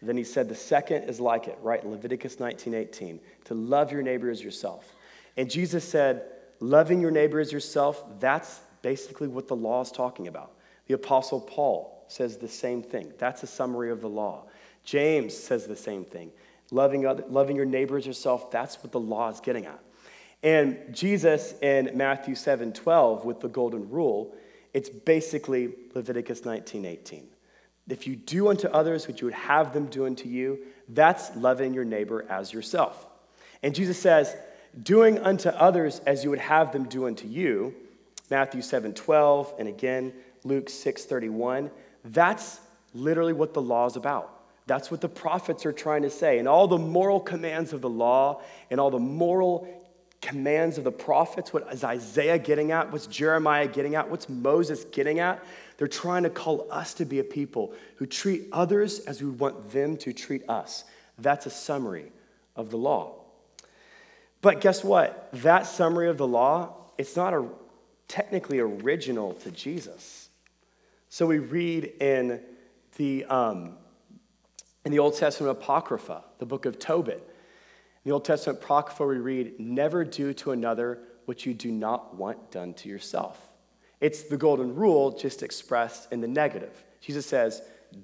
And 0.00 0.08
then 0.08 0.16
he 0.16 0.24
said 0.24 0.48
the 0.48 0.56
second 0.56 1.04
is 1.04 1.20
like 1.20 1.46
it, 1.46 1.56
right? 1.62 1.86
Leviticus 1.86 2.40
19 2.40 2.74
18, 2.74 3.20
to 3.44 3.54
love 3.54 3.92
your 3.92 4.02
neighbor 4.02 4.28
as 4.28 4.42
yourself. 4.42 4.92
And 5.36 5.48
Jesus 5.48 5.84
said, 5.84 6.24
loving 6.58 7.00
your 7.00 7.12
neighbor 7.12 7.38
as 7.38 7.52
yourself, 7.52 8.02
that's 8.18 8.60
basically 8.82 9.28
what 9.28 9.46
the 9.46 9.54
law 9.54 9.80
is 9.82 9.92
talking 9.92 10.26
about. 10.26 10.50
The 10.88 10.94
Apostle 10.94 11.40
Paul 11.40 12.04
says 12.08 12.38
the 12.38 12.48
same 12.48 12.82
thing. 12.82 13.12
That's 13.18 13.44
a 13.44 13.46
summary 13.46 13.92
of 13.92 14.00
the 14.00 14.08
law. 14.08 14.46
James 14.84 15.34
says 15.36 15.66
the 15.66 15.76
same 15.76 16.04
thing. 16.04 16.32
Loving, 16.72 17.06
other, 17.06 17.24
loving 17.28 17.54
your 17.54 17.66
neighbors 17.66 18.04
yourself, 18.04 18.50
that's 18.50 18.82
what 18.82 18.90
the 18.90 19.00
law 19.00 19.28
is 19.28 19.38
getting 19.38 19.64
at. 19.64 19.78
And 20.44 20.78
Jesus 20.92 21.54
in 21.62 21.90
Matthew 21.94 22.34
7 22.34 22.72
12, 22.74 23.24
with 23.24 23.40
the 23.40 23.48
golden 23.48 23.88
rule, 23.88 24.36
it's 24.74 24.90
basically 24.90 25.72
Leviticus 25.94 26.44
19 26.44 26.84
18. 26.84 27.26
If 27.88 28.06
you 28.06 28.14
do 28.14 28.48
unto 28.48 28.68
others 28.68 29.08
what 29.08 29.20
you 29.20 29.26
would 29.26 29.34
have 29.34 29.72
them 29.72 29.86
do 29.86 30.06
unto 30.06 30.28
you, 30.28 30.58
that's 30.90 31.34
loving 31.36 31.74
your 31.74 31.84
neighbor 31.84 32.26
as 32.28 32.52
yourself. 32.52 33.06
And 33.62 33.74
Jesus 33.74 33.98
says, 33.98 34.36
doing 34.82 35.18
unto 35.18 35.48
others 35.48 36.00
as 36.06 36.24
you 36.24 36.30
would 36.30 36.38
have 36.38 36.72
them 36.72 36.84
do 36.88 37.06
unto 37.06 37.26
you, 37.26 37.74
Matthew 38.30 38.60
7 38.60 38.92
12, 38.92 39.54
and 39.58 39.66
again, 39.66 40.12
Luke 40.44 40.68
6 40.68 41.04
31, 41.06 41.70
that's 42.04 42.60
literally 42.92 43.32
what 43.32 43.54
the 43.54 43.62
law 43.62 43.86
is 43.86 43.96
about. 43.96 44.30
That's 44.66 44.90
what 44.90 45.00
the 45.00 45.08
prophets 45.08 45.64
are 45.64 45.72
trying 45.72 46.02
to 46.02 46.10
say. 46.10 46.38
And 46.38 46.48
all 46.48 46.68
the 46.68 46.78
moral 46.78 47.20
commands 47.20 47.72
of 47.72 47.80
the 47.80 47.88
law 47.88 48.42
and 48.70 48.78
all 48.80 48.90
the 48.90 48.98
moral 48.98 49.83
commands 50.24 50.78
of 50.78 50.84
the 50.84 50.90
prophets, 50.90 51.52
what 51.52 51.70
is 51.70 51.84
Isaiah 51.84 52.38
getting 52.38 52.72
at? 52.72 52.90
What's 52.90 53.06
Jeremiah 53.06 53.68
getting 53.68 53.94
at? 53.94 54.10
What's 54.10 54.28
Moses 54.28 54.84
getting 54.84 55.20
at? 55.20 55.44
They're 55.76 55.86
trying 55.86 56.22
to 56.22 56.30
call 56.30 56.66
us 56.70 56.94
to 56.94 57.04
be 57.04 57.18
a 57.18 57.24
people 57.24 57.74
who 57.96 58.06
treat 58.06 58.48
others 58.50 59.00
as 59.00 59.22
we 59.22 59.28
want 59.28 59.70
them 59.70 59.98
to 59.98 60.14
treat 60.14 60.48
us. 60.48 60.84
That's 61.18 61.44
a 61.44 61.50
summary 61.50 62.10
of 62.56 62.70
the 62.70 62.78
law. 62.78 63.20
But 64.40 64.62
guess 64.62 64.82
what? 64.82 65.28
That 65.34 65.66
summary 65.66 66.08
of 66.08 66.16
the 66.16 66.26
law, 66.26 66.74
it's 66.96 67.16
not 67.16 67.34
a, 67.34 67.46
technically 68.08 68.60
original 68.60 69.34
to 69.34 69.50
Jesus. 69.50 70.30
So 71.10 71.26
we 71.26 71.38
read 71.38 71.84
in 72.00 72.40
the, 72.96 73.26
um, 73.26 73.76
in 74.86 74.92
the 74.92 75.00
Old 75.00 75.18
Testament 75.18 75.50
Apocrypha, 75.50 76.24
the 76.38 76.46
book 76.46 76.64
of 76.64 76.78
Tobit. 76.78 77.22
The 78.04 78.10
Old 78.10 78.24
Testament 78.24 78.62
Apocrypha, 78.62 79.06
we 79.06 79.16
read, 79.16 79.58
Never 79.58 80.04
do 80.04 80.32
to 80.34 80.52
another 80.52 81.00
what 81.24 81.46
you 81.46 81.54
do 81.54 81.72
not 81.72 82.14
want 82.16 82.50
done 82.50 82.74
to 82.74 82.88
yourself. 82.88 83.48
It's 84.00 84.24
the 84.24 84.36
golden 84.36 84.74
rule, 84.74 85.10
just 85.12 85.42
expressed 85.42 86.12
in 86.12 86.20
the 86.20 86.28
negative. 86.28 86.84
Jesus 87.00 87.26
says, 87.26 87.62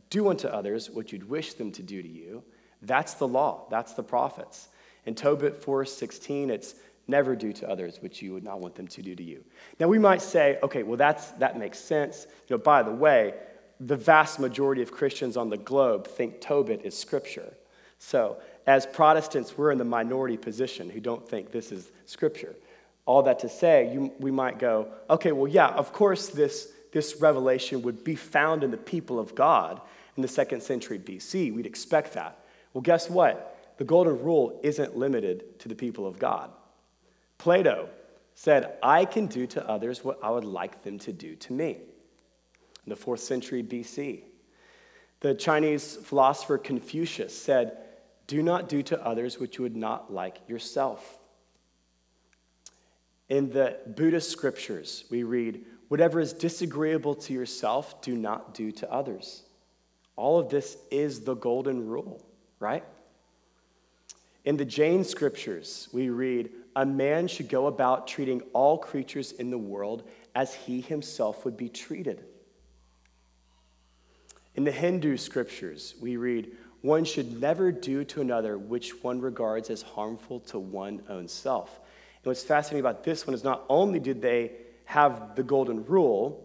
Do 0.08 0.28
unto 0.30 0.48
others 0.48 0.90
what 0.90 1.12
you'd 1.12 1.28
wish 1.28 1.54
them 1.54 1.70
to 1.72 1.82
do 1.82 2.02
to 2.02 2.08
you. 2.08 2.42
That's 2.82 3.14
the 3.14 3.28
law, 3.28 3.66
that's 3.70 3.92
the 3.92 4.02
prophets. 4.02 4.68
In 5.04 5.14
Tobit 5.14 5.62
4:16, 5.62 6.50
it's 6.50 6.74
Never 7.10 7.34
do 7.34 7.52
to 7.54 7.68
others 7.68 7.98
what 8.00 8.22
you 8.22 8.32
would 8.34 8.44
not 8.44 8.60
want 8.60 8.76
them 8.76 8.86
to 8.86 9.02
do 9.02 9.16
to 9.16 9.22
you. 9.22 9.44
Now, 9.80 9.88
we 9.88 9.98
might 9.98 10.22
say, 10.22 10.60
okay, 10.62 10.84
well, 10.84 10.96
that's, 10.96 11.32
that 11.32 11.58
makes 11.58 11.80
sense. 11.80 12.28
You 12.46 12.56
know, 12.56 12.62
by 12.62 12.84
the 12.84 12.92
way, 12.92 13.34
the 13.80 13.96
vast 13.96 14.38
majority 14.38 14.80
of 14.80 14.92
Christians 14.92 15.36
on 15.36 15.50
the 15.50 15.56
globe 15.56 16.06
think 16.06 16.40
Tobit 16.40 16.82
is 16.84 16.96
scripture. 16.96 17.52
So, 17.98 18.36
as 18.66 18.86
Protestants, 18.86 19.56
we're 19.56 19.70
in 19.70 19.78
the 19.78 19.84
minority 19.84 20.36
position 20.36 20.90
who 20.90 21.00
don't 21.00 21.26
think 21.26 21.50
this 21.50 21.72
is 21.72 21.90
scripture. 22.06 22.54
All 23.06 23.22
that 23.22 23.40
to 23.40 23.48
say, 23.48 23.92
you, 23.92 24.12
we 24.18 24.30
might 24.30 24.58
go, 24.58 24.88
okay, 25.08 25.32
well, 25.32 25.48
yeah, 25.48 25.68
of 25.68 25.92
course, 25.92 26.28
this, 26.28 26.72
this 26.92 27.16
revelation 27.20 27.82
would 27.82 28.04
be 28.04 28.14
found 28.14 28.62
in 28.62 28.70
the 28.70 28.76
people 28.76 29.18
of 29.18 29.34
God 29.34 29.80
in 30.16 30.22
the 30.22 30.28
second 30.28 30.62
century 30.62 30.98
BC. 30.98 31.52
We'd 31.52 31.66
expect 31.66 32.12
that. 32.14 32.38
Well, 32.72 32.82
guess 32.82 33.08
what? 33.08 33.74
The 33.78 33.84
golden 33.84 34.22
rule 34.22 34.60
isn't 34.62 34.96
limited 34.96 35.58
to 35.60 35.68
the 35.68 35.74
people 35.74 36.06
of 36.06 36.18
God. 36.18 36.50
Plato 37.38 37.88
said, 38.34 38.76
I 38.82 39.06
can 39.06 39.26
do 39.26 39.46
to 39.48 39.68
others 39.68 40.04
what 40.04 40.18
I 40.22 40.30
would 40.30 40.44
like 40.44 40.82
them 40.82 40.98
to 41.00 41.12
do 41.12 41.34
to 41.36 41.52
me. 41.52 41.78
In 42.84 42.90
the 42.90 42.96
fourth 42.96 43.20
century 43.20 43.62
BC, 43.62 44.20
the 45.20 45.34
Chinese 45.34 45.96
philosopher 45.96 46.58
Confucius 46.58 47.36
said, 47.36 47.76
Do 48.30 48.44
not 48.44 48.68
do 48.68 48.80
to 48.84 49.04
others 49.04 49.40
what 49.40 49.58
you 49.58 49.64
would 49.64 49.74
not 49.74 50.14
like 50.14 50.38
yourself. 50.46 51.18
In 53.28 53.50
the 53.50 53.76
Buddhist 53.88 54.30
scriptures, 54.30 55.04
we 55.10 55.24
read, 55.24 55.64
Whatever 55.88 56.20
is 56.20 56.32
disagreeable 56.32 57.16
to 57.16 57.32
yourself, 57.32 58.00
do 58.00 58.14
not 58.14 58.54
do 58.54 58.70
to 58.70 58.88
others. 58.88 59.42
All 60.14 60.38
of 60.38 60.48
this 60.48 60.76
is 60.92 61.22
the 61.22 61.34
golden 61.34 61.88
rule, 61.88 62.24
right? 62.60 62.84
In 64.44 64.56
the 64.56 64.64
Jain 64.64 65.02
scriptures, 65.02 65.88
we 65.90 66.08
read, 66.08 66.50
A 66.76 66.86
man 66.86 67.26
should 67.26 67.48
go 67.48 67.66
about 67.66 68.06
treating 68.06 68.42
all 68.52 68.78
creatures 68.78 69.32
in 69.32 69.50
the 69.50 69.58
world 69.58 70.04
as 70.36 70.54
he 70.54 70.80
himself 70.80 71.44
would 71.44 71.56
be 71.56 71.68
treated. 71.68 72.24
In 74.54 74.62
the 74.62 74.70
Hindu 74.70 75.16
scriptures, 75.16 75.96
we 76.00 76.16
read, 76.16 76.52
One 76.82 77.04
should 77.04 77.40
never 77.40 77.70
do 77.72 78.04
to 78.04 78.20
another 78.20 78.56
which 78.56 79.02
one 79.02 79.20
regards 79.20 79.68
as 79.70 79.82
harmful 79.82 80.40
to 80.40 80.58
one 80.58 81.02
own 81.08 81.28
self. 81.28 81.78
And 82.22 82.30
what's 82.30 82.42
fascinating 82.42 82.80
about 82.80 83.04
this 83.04 83.26
one 83.26 83.34
is 83.34 83.44
not 83.44 83.64
only 83.68 83.98
did 83.98 84.22
they 84.22 84.52
have 84.86 85.34
the 85.36 85.42
golden 85.42 85.84
rule, 85.84 86.44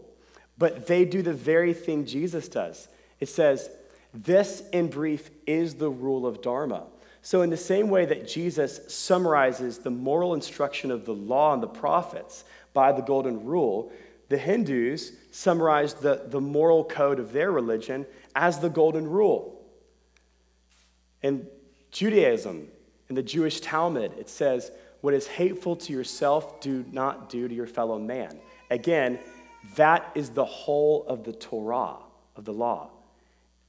but 0.58 0.88
they 0.88 1.06
do 1.06 1.22
the 1.22 1.34
very 1.34 1.74
thing 1.74 2.06
Jesus 2.06 2.48
does. 2.48 2.88
It 3.20 3.30
says, 3.30 3.70
This, 4.14 4.64
in 4.72 4.90
brief, 4.90 5.30
is 5.46 5.76
the 5.76 5.90
rule 5.90 6.26
of 6.26 6.42
Dharma. 6.42 6.84
So, 7.22 7.42
in 7.42 7.50
the 7.50 7.58
same 7.58 7.90
way 7.90 8.06
that 8.06 8.28
Jesus 8.28 8.82
summarizes 8.94 9.80
the 9.80 9.90
moral 9.90 10.34
instruction 10.34 10.92
of 10.92 11.06
the 11.06 11.16
law 11.16 11.54
and 11.54 11.64
the 11.64 11.68
prophets 11.68 12.44
by 12.74 12.92
the 12.92 13.02
golden 13.02 13.46
rule, 13.46 13.92
the 14.30 14.38
Hindus 14.38 15.12
summarized 15.32 16.02
the, 16.02 16.26
the 16.28 16.42
moral 16.42 16.84
code 16.84 17.20
of 17.20 17.32
their 17.32 17.52
religion 17.52 18.06
as 18.36 18.60
the 18.60 18.70
golden 18.70 19.08
rule. 19.08 19.55
In 21.26 21.48
Judaism, 21.90 22.68
in 23.10 23.16
the 23.16 23.24
Jewish 23.24 23.60
Talmud, 23.60 24.14
it 24.16 24.30
says, 24.30 24.70
what 25.02 25.16
is 25.16 25.26
hateful 25.26 25.76
to 25.78 25.92
yourself, 25.92 26.62
do 26.62 26.86
not 26.92 27.30
do 27.30 27.48
to 27.48 27.56
your 27.56 27.66
fellow 27.66 27.98
man. 27.98 28.40
Again, 28.70 29.18
that 29.76 30.12
is 30.14 30.30
the 30.30 30.46
whole 30.46 31.04
of 31.08 31.24
the 31.24 31.34
Torah, 31.34 31.96
of 32.36 32.46
the 32.46 32.54
law. 32.54 32.92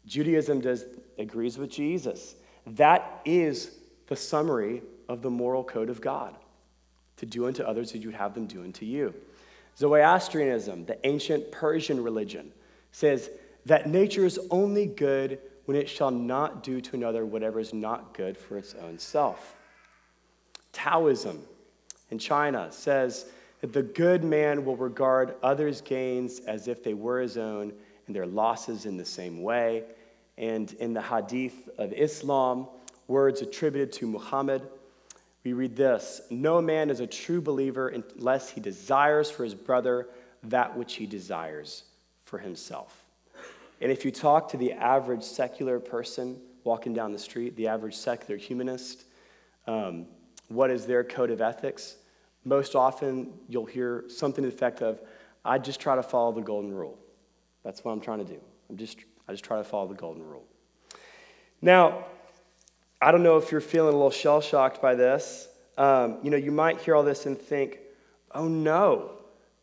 Judaism 0.05 0.61
does, 0.61 0.85
agrees 1.17 1.57
with 1.57 1.71
Jesus. 1.71 2.35
That 2.67 3.23
is 3.25 3.71
the 4.07 4.17
summary 4.17 4.83
of 5.09 5.23
the 5.23 5.31
moral 5.31 5.65
code 5.65 5.89
of 5.89 6.03
God 6.03 6.37
to 7.17 7.25
do 7.25 7.47
unto 7.47 7.63
others 7.63 7.95
as 7.95 8.05
you'd 8.05 8.13
have 8.13 8.35
them 8.35 8.47
do 8.47 8.65
unto 8.65 8.85
you. 8.85 9.15
Zoroastrianism, 9.79 10.85
the 10.85 10.99
ancient 11.07 11.51
Persian 11.53 12.03
religion, 12.03 12.53
says 12.93 13.31
that 13.65 13.89
nature 13.89 14.27
is 14.27 14.39
only 14.51 14.85
good 14.85 15.39
when 15.67 15.77
it 15.77 15.89
shall 15.89 16.11
not 16.11 16.63
do 16.63 16.81
to 16.81 16.97
another 16.97 17.27
whatever 17.27 17.61
is 17.61 17.75
not 17.75 18.15
good 18.15 18.37
for 18.39 18.57
its 18.57 18.75
own 18.75 18.99
self. 18.99 19.55
Taoism 20.73 21.43
in 22.11 22.19
China 22.19 22.69
says 22.71 23.27
that 23.61 23.73
the 23.73 23.83
good 23.83 24.25
man 24.25 24.65
will 24.65 24.77
regard 24.77 25.35
others' 25.43 25.81
gains 25.81 26.41
as 26.41 26.69
if 26.69 26.83
they 26.83 26.95
were 26.95 27.21
his 27.21 27.37
own 27.37 27.73
and 28.07 28.15
their 28.15 28.27
losses 28.27 28.87
in 28.87 28.97
the 28.97 29.05
same 29.05 29.43
way. 29.43 29.85
And 30.39 30.73
in 30.75 30.93
the 30.93 31.03
Hadith 31.03 31.69
of 31.79 31.93
Islam, 31.93 32.69
words 33.09 33.43
attributed 33.43 33.93
to 33.95 34.07
Muhammad, 34.07 34.63
we 35.45 35.53
read 35.53 35.77
this 35.77 36.21
No 36.31 36.61
man 36.61 36.91
is 36.91 37.01
a 37.01 37.07
true 37.07 37.41
believer 37.41 37.89
unless 37.89 38.51
he 38.51 38.61
desires 38.61 39.31
for 39.31 39.45
his 39.45 39.55
brother 39.55 40.09
that 40.45 40.77
which 40.77 40.95
he 40.95 41.07
desires 41.07 41.85
for 42.25 42.39
himself. 42.39 43.06
And 43.81 43.93
if 43.93 44.05
you 44.05 44.11
talk 44.11 44.51
to 44.51 44.57
the 44.57 44.73
average 44.73 45.23
secular 45.23 45.79
person 45.79 46.41
walking 46.65 46.95
down 46.95 47.13
the 47.13 47.19
street, 47.19 47.57
the 47.57 47.69
average 47.69 47.95
secular 47.95 48.37
humanist, 48.37 49.05
um, 49.67 50.07
what 50.49 50.71
is 50.71 50.87
their 50.87 51.05
code 51.05 51.31
of 51.31 51.41
ethics, 51.41 51.97
most 52.45 52.75
often 52.75 53.33
you'll 53.49 53.67
hear 53.67 54.05
something 54.09 54.45
to 54.45 54.51
the 54.51 54.55
effect 54.55 54.81
of, 54.81 55.01
I 55.45 55.59
just 55.59 55.81
try 55.81 55.97
to 55.97 56.03
follow 56.03 56.33
the 56.33 56.41
golden 56.41 56.73
rule. 56.73 56.99
That's 57.65 57.85
what 57.85 57.93
I'm 57.93 58.01
trying 58.01 58.19
to 58.19 58.25
do. 58.25 58.41
I'm 58.71 58.77
just, 58.77 58.99
I 59.29 59.33
just 59.33 59.45
try 59.45 59.59
to 59.59 59.65
follow 59.65 59.89
the 59.89 59.95
golden 59.95 60.23
rule. 60.23 60.45
Now, 61.61 62.07
I 63.01 63.13
don't 63.13 63.23
know 63.23 63.37
if 63.37 63.53
you're 63.53 63.61
feeling 63.61 63.93
a 63.93 63.97
little 63.97 64.11
shell 64.11 64.41
shocked 64.41 64.81
by 64.81 64.95
this. 64.95 65.49
Um, 65.77 66.19
you 66.23 66.31
know, 66.31 66.37
you 66.37 66.51
might 66.51 66.81
hear 66.81 66.95
all 66.95 67.03
this 67.03 67.27
and 67.27 67.39
think, 67.39 67.81
oh 68.33 68.49
no, 68.49 69.13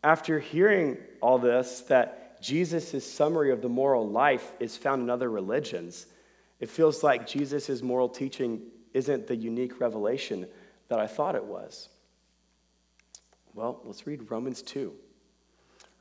after 0.02 0.38
hearing 0.38 0.98
all 1.20 1.38
this, 1.38 1.80
that 1.82 2.23
Jesus' 2.44 3.10
summary 3.10 3.50
of 3.50 3.62
the 3.62 3.70
moral 3.70 4.06
life 4.06 4.52
is 4.60 4.76
found 4.76 5.00
in 5.00 5.08
other 5.08 5.30
religions. 5.30 6.06
It 6.60 6.68
feels 6.68 7.02
like 7.02 7.26
Jesus' 7.26 7.80
moral 7.80 8.08
teaching 8.10 8.60
isn't 8.92 9.26
the 9.26 9.34
unique 9.34 9.80
revelation 9.80 10.46
that 10.88 11.00
I 11.00 11.06
thought 11.06 11.36
it 11.36 11.44
was. 11.44 11.88
Well, 13.54 13.80
let's 13.84 14.06
read 14.06 14.30
Romans 14.30 14.60
2. 14.60 14.94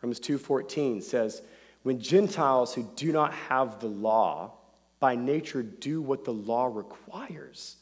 Romans 0.02 0.20
2:14 0.20 1.02
says, 1.02 1.42
"When 1.84 2.02
Gentiles 2.02 2.74
who 2.74 2.84
do 2.98 3.14
not 3.14 3.32
have 3.34 3.80
the 3.80 3.88
law 3.88 4.52
by 5.00 5.16
nature 5.16 5.64
do 5.64 6.02
what 6.02 6.26
the 6.26 6.34
law 6.34 6.66
requires, 6.66 7.78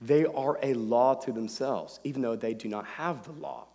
they 0.00 0.24
are 0.24 0.58
a 0.62 0.72
law 0.72 1.12
to 1.16 1.32
themselves, 1.32 2.00
even 2.02 2.22
though 2.22 2.36
they 2.36 2.54
do 2.54 2.68
not 2.68 2.86
have 2.86 3.26
the 3.26 3.32
law." 3.32 3.66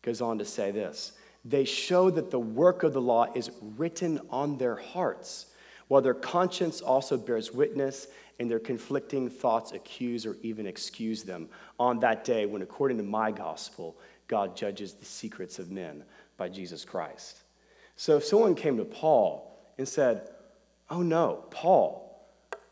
Goes 0.00 0.22
on 0.22 0.38
to 0.38 0.46
say 0.46 0.70
this, 0.70 1.12
"They 1.44 1.64
show 1.64 2.10
that 2.10 2.30
the 2.30 2.38
work 2.38 2.82
of 2.82 2.92
the 2.92 3.00
law 3.00 3.26
is 3.34 3.50
written 3.76 4.20
on 4.30 4.58
their 4.58 4.76
hearts, 4.76 5.46
while 5.88 6.02
their 6.02 6.14
conscience 6.14 6.80
also 6.80 7.16
bears 7.16 7.52
witness, 7.52 8.08
and 8.40 8.50
their 8.50 8.58
conflicting 8.58 9.28
thoughts 9.30 9.72
accuse 9.72 10.26
or 10.26 10.36
even 10.42 10.66
excuse 10.66 11.22
them 11.22 11.48
on 11.78 12.00
that 12.00 12.24
day 12.24 12.46
when, 12.46 12.62
according 12.62 12.96
to 12.96 13.04
my 13.04 13.30
gospel, 13.30 13.96
God 14.26 14.56
judges 14.56 14.94
the 14.94 15.04
secrets 15.04 15.58
of 15.58 15.70
men 15.70 16.04
by 16.36 16.48
Jesus 16.48 16.84
Christ. 16.84 17.42
So 17.96 18.16
if 18.16 18.24
someone 18.24 18.54
came 18.54 18.76
to 18.78 18.84
Paul 18.84 19.56
and 19.78 19.86
said, 19.86 20.28
Oh 20.90 21.02
no, 21.02 21.44
Paul, 21.50 22.26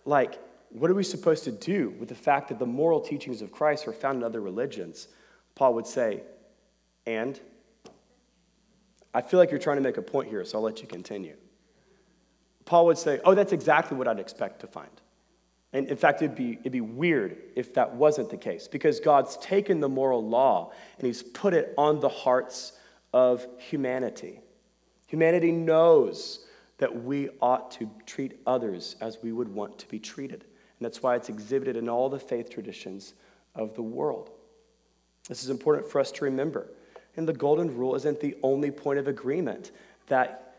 like, 0.04 0.38
what 0.70 0.90
are 0.90 0.94
we 0.94 1.04
supposed 1.04 1.44
to 1.44 1.52
do 1.52 1.90
with 1.98 2.08
the 2.08 2.14
fact 2.14 2.48
that 2.48 2.58
the 2.58 2.66
moral 2.66 3.00
teachings 3.00 3.42
of 3.42 3.52
Christ 3.52 3.86
are 3.86 3.92
found 3.92 4.18
in 4.18 4.24
other 4.24 4.40
religions? 4.40 5.08
Paul 5.54 5.74
would 5.74 5.86
say, 5.86 6.22
And? 7.06 7.38
I 9.14 9.20
feel 9.20 9.38
like 9.38 9.50
you're 9.50 9.60
trying 9.60 9.76
to 9.76 9.82
make 9.82 9.96
a 9.96 10.02
point 10.02 10.28
here, 10.28 10.44
so 10.44 10.58
I'll 10.58 10.64
let 10.64 10.80
you 10.80 10.88
continue. 10.88 11.36
Paul 12.64 12.86
would 12.86 12.98
say, 12.98 13.20
Oh, 13.24 13.34
that's 13.34 13.52
exactly 13.52 13.96
what 13.96 14.08
I'd 14.08 14.20
expect 14.20 14.60
to 14.60 14.66
find. 14.66 14.90
And 15.72 15.88
in 15.88 15.96
fact, 15.96 16.20
it'd 16.20 16.36
be, 16.36 16.58
it'd 16.60 16.72
be 16.72 16.80
weird 16.80 17.36
if 17.56 17.74
that 17.74 17.94
wasn't 17.94 18.30
the 18.30 18.36
case 18.36 18.68
because 18.68 19.00
God's 19.00 19.36
taken 19.38 19.80
the 19.80 19.88
moral 19.88 20.26
law 20.26 20.72
and 20.98 21.06
He's 21.06 21.22
put 21.22 21.54
it 21.54 21.74
on 21.78 22.00
the 22.00 22.08
hearts 22.08 22.72
of 23.12 23.46
humanity. 23.58 24.40
Humanity 25.06 25.52
knows 25.52 26.46
that 26.78 27.04
we 27.04 27.28
ought 27.40 27.70
to 27.70 27.88
treat 28.06 28.40
others 28.46 28.96
as 29.00 29.18
we 29.22 29.32
would 29.32 29.48
want 29.48 29.78
to 29.78 29.88
be 29.88 29.98
treated. 29.98 30.42
And 30.42 30.84
that's 30.84 31.02
why 31.02 31.14
it's 31.14 31.28
exhibited 31.28 31.76
in 31.76 31.88
all 31.88 32.08
the 32.08 32.18
faith 32.18 32.50
traditions 32.50 33.14
of 33.54 33.74
the 33.74 33.82
world. 33.82 34.30
This 35.28 35.44
is 35.44 35.50
important 35.50 35.88
for 35.90 36.00
us 36.00 36.10
to 36.12 36.24
remember. 36.24 36.72
And 37.16 37.28
the 37.28 37.32
golden 37.32 37.76
rule 37.76 37.94
isn't 37.94 38.20
the 38.20 38.36
only 38.42 38.70
point 38.70 38.98
of 38.98 39.08
agreement 39.08 39.70
that 40.06 40.56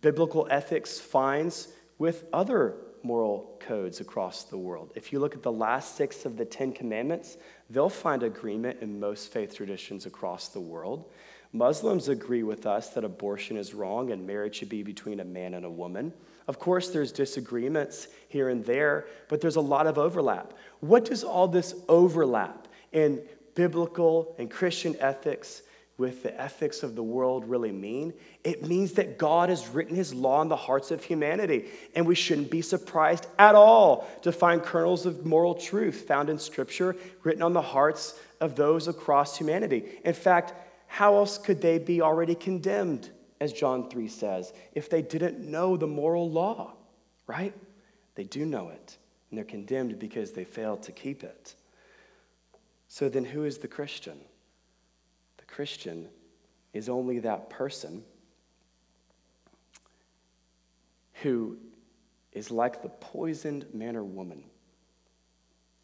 biblical 0.00 0.46
ethics 0.50 0.98
finds 0.98 1.68
with 1.98 2.24
other 2.32 2.76
moral 3.02 3.56
codes 3.60 4.00
across 4.00 4.44
the 4.44 4.58
world. 4.58 4.92
If 4.94 5.12
you 5.12 5.20
look 5.20 5.34
at 5.34 5.42
the 5.42 5.52
last 5.52 5.96
six 5.96 6.24
of 6.24 6.36
the 6.36 6.44
Ten 6.44 6.72
Commandments, 6.72 7.36
they'll 7.68 7.88
find 7.88 8.22
agreement 8.22 8.78
in 8.80 9.00
most 9.00 9.32
faith 9.32 9.54
traditions 9.54 10.06
across 10.06 10.48
the 10.48 10.60
world. 10.60 11.10
Muslims 11.52 12.08
agree 12.08 12.42
with 12.42 12.66
us 12.66 12.90
that 12.90 13.04
abortion 13.04 13.56
is 13.56 13.74
wrong 13.74 14.12
and 14.12 14.26
marriage 14.26 14.56
should 14.56 14.68
be 14.68 14.82
between 14.82 15.20
a 15.20 15.24
man 15.24 15.54
and 15.54 15.64
a 15.64 15.70
woman. 15.70 16.12
Of 16.46 16.58
course, 16.58 16.90
there's 16.90 17.12
disagreements 17.12 18.08
here 18.28 18.48
and 18.48 18.64
there, 18.64 19.06
but 19.28 19.40
there's 19.40 19.56
a 19.56 19.60
lot 19.60 19.86
of 19.86 19.98
overlap. 19.98 20.52
What 20.80 21.04
does 21.04 21.24
all 21.24 21.48
this 21.48 21.74
overlap 21.88 22.68
in 22.92 23.22
biblical 23.54 24.34
and 24.38 24.50
Christian 24.50 24.96
ethics 25.00 25.62
with 26.00 26.22
the 26.22 26.40
ethics 26.40 26.82
of 26.82 26.96
the 26.96 27.02
world 27.02 27.44
really 27.44 27.70
mean? 27.70 28.14
It 28.42 28.66
means 28.66 28.92
that 28.94 29.18
God 29.18 29.50
has 29.50 29.68
written 29.68 29.94
his 29.94 30.14
law 30.14 30.40
in 30.40 30.48
the 30.48 30.56
hearts 30.56 30.90
of 30.90 31.04
humanity, 31.04 31.66
and 31.94 32.06
we 32.06 32.14
shouldn't 32.14 32.50
be 32.50 32.62
surprised 32.62 33.26
at 33.38 33.54
all 33.54 34.08
to 34.22 34.32
find 34.32 34.62
kernels 34.62 35.04
of 35.04 35.26
moral 35.26 35.54
truth 35.54 36.06
found 36.08 36.30
in 36.30 36.38
Scripture 36.38 36.96
written 37.22 37.42
on 37.42 37.52
the 37.52 37.60
hearts 37.60 38.18
of 38.40 38.56
those 38.56 38.88
across 38.88 39.36
humanity. 39.36 39.84
In 40.02 40.14
fact, 40.14 40.54
how 40.86 41.16
else 41.16 41.36
could 41.36 41.60
they 41.60 41.78
be 41.78 42.00
already 42.00 42.34
condemned, 42.34 43.10
as 43.38 43.52
John 43.52 43.90
3 43.90 44.08
says, 44.08 44.54
if 44.72 44.88
they 44.88 45.02
didn't 45.02 45.38
know 45.38 45.76
the 45.76 45.86
moral 45.86 46.30
law, 46.30 46.72
right? 47.26 47.52
They 48.14 48.24
do 48.24 48.46
know 48.46 48.70
it, 48.70 48.96
and 49.28 49.36
they're 49.36 49.44
condemned 49.44 49.98
because 49.98 50.32
they 50.32 50.44
failed 50.44 50.82
to 50.84 50.92
keep 50.92 51.22
it. 51.22 51.54
So 52.88 53.10
then, 53.10 53.26
who 53.26 53.44
is 53.44 53.58
the 53.58 53.68
Christian? 53.68 54.18
Christian 55.50 56.08
is 56.72 56.88
only 56.88 57.18
that 57.18 57.50
person 57.50 58.04
who 61.22 61.58
is 62.32 62.50
like 62.50 62.82
the 62.82 62.88
poisoned 62.88 63.66
man 63.74 63.96
or 63.96 64.04
woman 64.04 64.44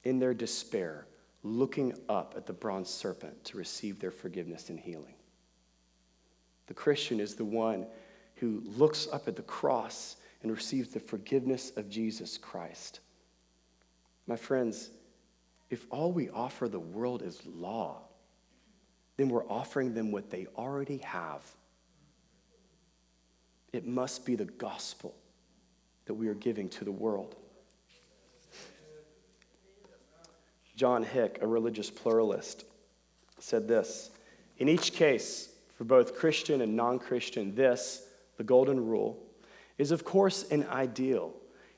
in 0.04 0.18
their 0.18 0.32
despair, 0.32 1.06
looking 1.42 1.92
up 2.08 2.34
at 2.36 2.46
the 2.46 2.52
bronze 2.52 2.88
serpent 2.88 3.44
to 3.44 3.58
receive 3.58 3.98
their 3.98 4.12
forgiveness 4.12 4.70
and 4.70 4.78
healing. 4.78 5.14
The 6.68 6.74
Christian 6.74 7.18
is 7.18 7.34
the 7.34 7.44
one 7.44 7.86
who 8.36 8.62
looks 8.64 9.08
up 9.12 9.26
at 9.26 9.36
the 9.36 9.42
cross 9.42 10.16
and 10.42 10.52
receives 10.52 10.90
the 10.90 11.00
forgiveness 11.00 11.72
of 11.76 11.90
Jesus 11.90 12.38
Christ. 12.38 13.00
My 14.28 14.36
friends, 14.36 14.90
if 15.70 15.86
all 15.90 16.12
we 16.12 16.30
offer 16.30 16.68
the 16.68 16.78
world 16.78 17.22
is 17.22 17.44
law, 17.44 18.05
then 19.16 19.28
we're 19.28 19.48
offering 19.48 19.94
them 19.94 20.12
what 20.12 20.30
they 20.30 20.46
already 20.56 20.98
have. 20.98 21.42
It 23.72 23.86
must 23.86 24.24
be 24.26 24.36
the 24.36 24.44
gospel 24.44 25.14
that 26.06 26.14
we 26.14 26.28
are 26.28 26.34
giving 26.34 26.68
to 26.70 26.84
the 26.84 26.92
world. 26.92 27.34
John 30.76 31.02
Hick, 31.02 31.38
a 31.40 31.46
religious 31.46 31.90
pluralist, 31.90 32.64
said 33.38 33.66
this 33.66 34.10
In 34.58 34.68
each 34.68 34.92
case, 34.92 35.50
for 35.74 35.84
both 35.84 36.16
Christian 36.16 36.60
and 36.60 36.76
non 36.76 36.98
Christian, 36.98 37.54
this, 37.54 38.06
the 38.36 38.44
golden 38.44 38.86
rule, 38.86 39.18
is 39.78 39.90
of 39.90 40.04
course 40.04 40.48
an 40.50 40.66
ideal. 40.68 41.34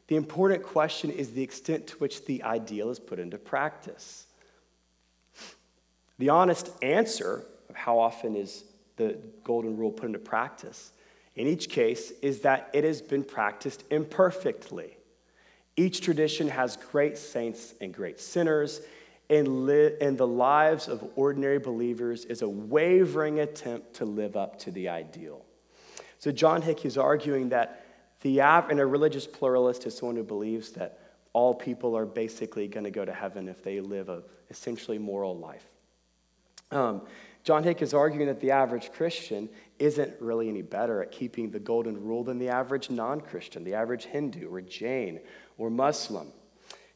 The 0.08 0.16
important 0.16 0.62
question 0.62 1.10
is 1.10 1.32
the 1.32 1.42
extent 1.42 1.86
to 1.88 1.96
which 1.98 2.24
the 2.24 2.42
ideal 2.42 2.90
is 2.90 2.98
put 2.98 3.18
into 3.18 3.38
practice. 3.38 4.27
The 6.18 6.30
honest 6.30 6.70
answer 6.82 7.44
of 7.68 7.76
how 7.76 7.98
often 7.98 8.34
is 8.34 8.64
the 8.96 9.18
golden 9.44 9.76
rule 9.76 9.92
put 9.92 10.06
into 10.06 10.18
practice 10.18 10.92
in 11.38 11.46
each 11.46 11.68
case 11.68 12.10
is 12.20 12.40
that 12.40 12.68
it 12.72 12.82
has 12.82 13.00
been 13.00 13.22
practiced 13.22 13.84
imperfectly. 13.90 14.96
Each 15.76 16.00
tradition 16.00 16.48
has 16.48 16.76
great 16.76 17.16
saints 17.16 17.74
and 17.80 17.94
great 17.94 18.18
sinners, 18.18 18.80
and, 19.30 19.64
li- 19.64 19.94
the 20.00 20.26
lives 20.26 20.88
of 20.88 21.08
ordinary 21.14 21.60
believers 21.60 22.24
is 22.24 22.42
a 22.42 22.48
wavering 22.48 23.38
attempt 23.38 23.94
to 23.94 24.04
live 24.04 24.36
up 24.36 24.58
to 24.60 24.72
the 24.72 24.88
ideal. 24.88 25.44
So, 26.18 26.32
John 26.32 26.60
Hick 26.60 26.84
is 26.84 26.98
arguing 26.98 27.50
that 27.50 27.84
the 28.22 28.40
av- 28.40 28.70
and 28.70 28.80
a 28.80 28.86
religious 28.86 29.28
pluralist 29.28 29.86
is 29.86 29.96
someone 29.96 30.16
who 30.16 30.24
believes 30.24 30.72
that 30.72 30.98
all 31.34 31.54
people 31.54 31.96
are 31.96 32.06
basically 32.06 32.66
going 32.66 32.82
to 32.82 32.90
go 32.90 33.04
to 33.04 33.12
heaven 33.12 33.46
if 33.48 33.62
they 33.62 33.80
live 33.80 34.08
a 34.08 34.24
essentially 34.50 34.98
moral 34.98 35.38
life. 35.38 35.67
Um, 36.70 37.02
John 37.44 37.62
Hick 37.62 37.80
is 37.82 37.94
arguing 37.94 38.26
that 38.26 38.40
the 38.40 38.50
average 38.50 38.92
Christian 38.92 39.48
isn't 39.78 40.20
really 40.20 40.48
any 40.48 40.62
better 40.62 41.02
at 41.02 41.10
keeping 41.12 41.50
the 41.50 41.58
golden 41.58 42.02
rule 42.02 42.24
than 42.24 42.38
the 42.38 42.48
average 42.48 42.90
non 42.90 43.20
Christian, 43.20 43.64
the 43.64 43.74
average 43.74 44.04
Hindu 44.04 44.52
or 44.52 44.60
Jain 44.60 45.20
or 45.56 45.70
Muslim. 45.70 46.32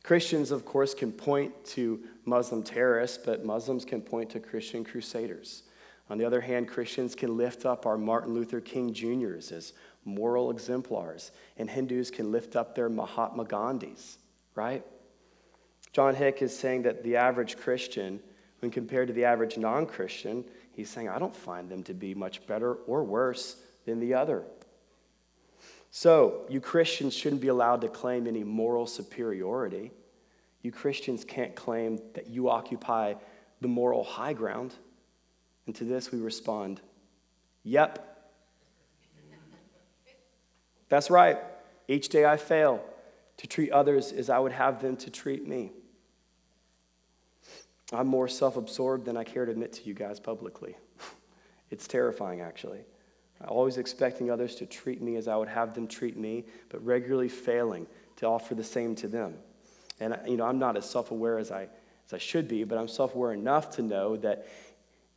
Christians, 0.02 0.50
of 0.50 0.64
course, 0.64 0.94
can 0.94 1.12
point 1.12 1.52
to 1.64 2.00
Muslim 2.24 2.62
terrorists, 2.62 3.18
but 3.24 3.44
Muslims 3.44 3.84
can 3.84 4.00
point 4.00 4.30
to 4.30 4.40
Christian 4.40 4.84
crusaders. 4.84 5.62
On 6.10 6.18
the 6.18 6.24
other 6.24 6.40
hand, 6.40 6.68
Christians 6.68 7.14
can 7.14 7.36
lift 7.36 7.64
up 7.64 7.86
our 7.86 7.96
Martin 7.96 8.34
Luther 8.34 8.60
King 8.60 8.92
Jr.'s 8.92 9.52
as 9.52 9.72
moral 10.04 10.50
exemplars, 10.50 11.30
and 11.56 11.70
Hindus 11.70 12.10
can 12.10 12.32
lift 12.32 12.56
up 12.56 12.74
their 12.74 12.88
Mahatma 12.88 13.44
Gandhis, 13.44 14.16
right? 14.56 14.84
John 15.92 16.14
Hick 16.14 16.42
is 16.42 16.56
saying 16.56 16.82
that 16.82 17.04
the 17.04 17.16
average 17.16 17.56
Christian, 17.56 18.20
when 18.62 18.70
compared 18.70 19.08
to 19.08 19.12
the 19.12 19.24
average 19.24 19.58
non 19.58 19.86
Christian, 19.86 20.44
He's 20.70 20.88
saying, 20.88 21.08
I 21.08 21.18
don't 21.18 21.34
find 21.34 21.68
them 21.68 21.82
to 21.82 21.94
be 21.94 22.14
much 22.14 22.46
better 22.46 22.74
or 22.86 23.02
worse 23.04 23.56
than 23.84 23.98
the 23.98 24.14
other. 24.14 24.44
So, 25.90 26.46
you 26.48 26.60
Christians 26.60 27.12
shouldn't 27.12 27.42
be 27.42 27.48
allowed 27.48 27.82
to 27.82 27.88
claim 27.88 28.26
any 28.26 28.42
moral 28.42 28.86
superiority. 28.86 29.90
You 30.62 30.72
Christians 30.72 31.24
can't 31.24 31.54
claim 31.54 31.98
that 32.14 32.28
you 32.28 32.48
occupy 32.48 33.14
the 33.60 33.68
moral 33.68 34.04
high 34.04 34.32
ground. 34.32 34.74
And 35.66 35.74
to 35.74 35.84
this 35.84 36.12
we 36.12 36.20
respond, 36.20 36.80
Yep. 37.64 38.08
That's 40.88 41.10
right. 41.10 41.38
Each 41.88 42.08
day 42.08 42.24
I 42.24 42.36
fail 42.36 42.82
to 43.38 43.46
treat 43.46 43.72
others 43.72 44.12
as 44.12 44.30
I 44.30 44.38
would 44.38 44.52
have 44.52 44.80
them 44.80 44.96
to 44.98 45.10
treat 45.10 45.46
me. 45.46 45.72
I'm 47.94 48.06
more 48.06 48.28
self 48.28 48.56
absorbed 48.56 49.04
than 49.04 49.16
I 49.16 49.24
care 49.24 49.44
to 49.44 49.52
admit 49.52 49.72
to 49.74 49.82
you 49.84 49.94
guys 49.94 50.20
publicly. 50.20 50.76
it's 51.70 51.86
terrifying, 51.86 52.40
actually. 52.40 52.80
Always 53.48 53.76
expecting 53.76 54.30
others 54.30 54.54
to 54.56 54.66
treat 54.66 55.02
me 55.02 55.16
as 55.16 55.26
I 55.26 55.36
would 55.36 55.48
have 55.48 55.74
them 55.74 55.88
treat 55.88 56.16
me, 56.16 56.44
but 56.68 56.84
regularly 56.84 57.28
failing 57.28 57.88
to 58.16 58.26
offer 58.26 58.54
the 58.54 58.62
same 58.62 58.94
to 58.96 59.08
them. 59.08 59.34
And 59.98 60.16
you 60.26 60.36
know, 60.36 60.44
I'm 60.44 60.60
not 60.60 60.76
as 60.76 60.88
self-aware 60.88 61.38
as 61.38 61.50
I 61.50 61.68
as 62.06 62.12
I 62.12 62.18
should 62.18 62.48
be, 62.48 62.64
but 62.64 62.78
I'm 62.78 62.88
self-aware 62.88 63.32
enough 63.32 63.70
to 63.76 63.82
know 63.82 64.16
that 64.18 64.46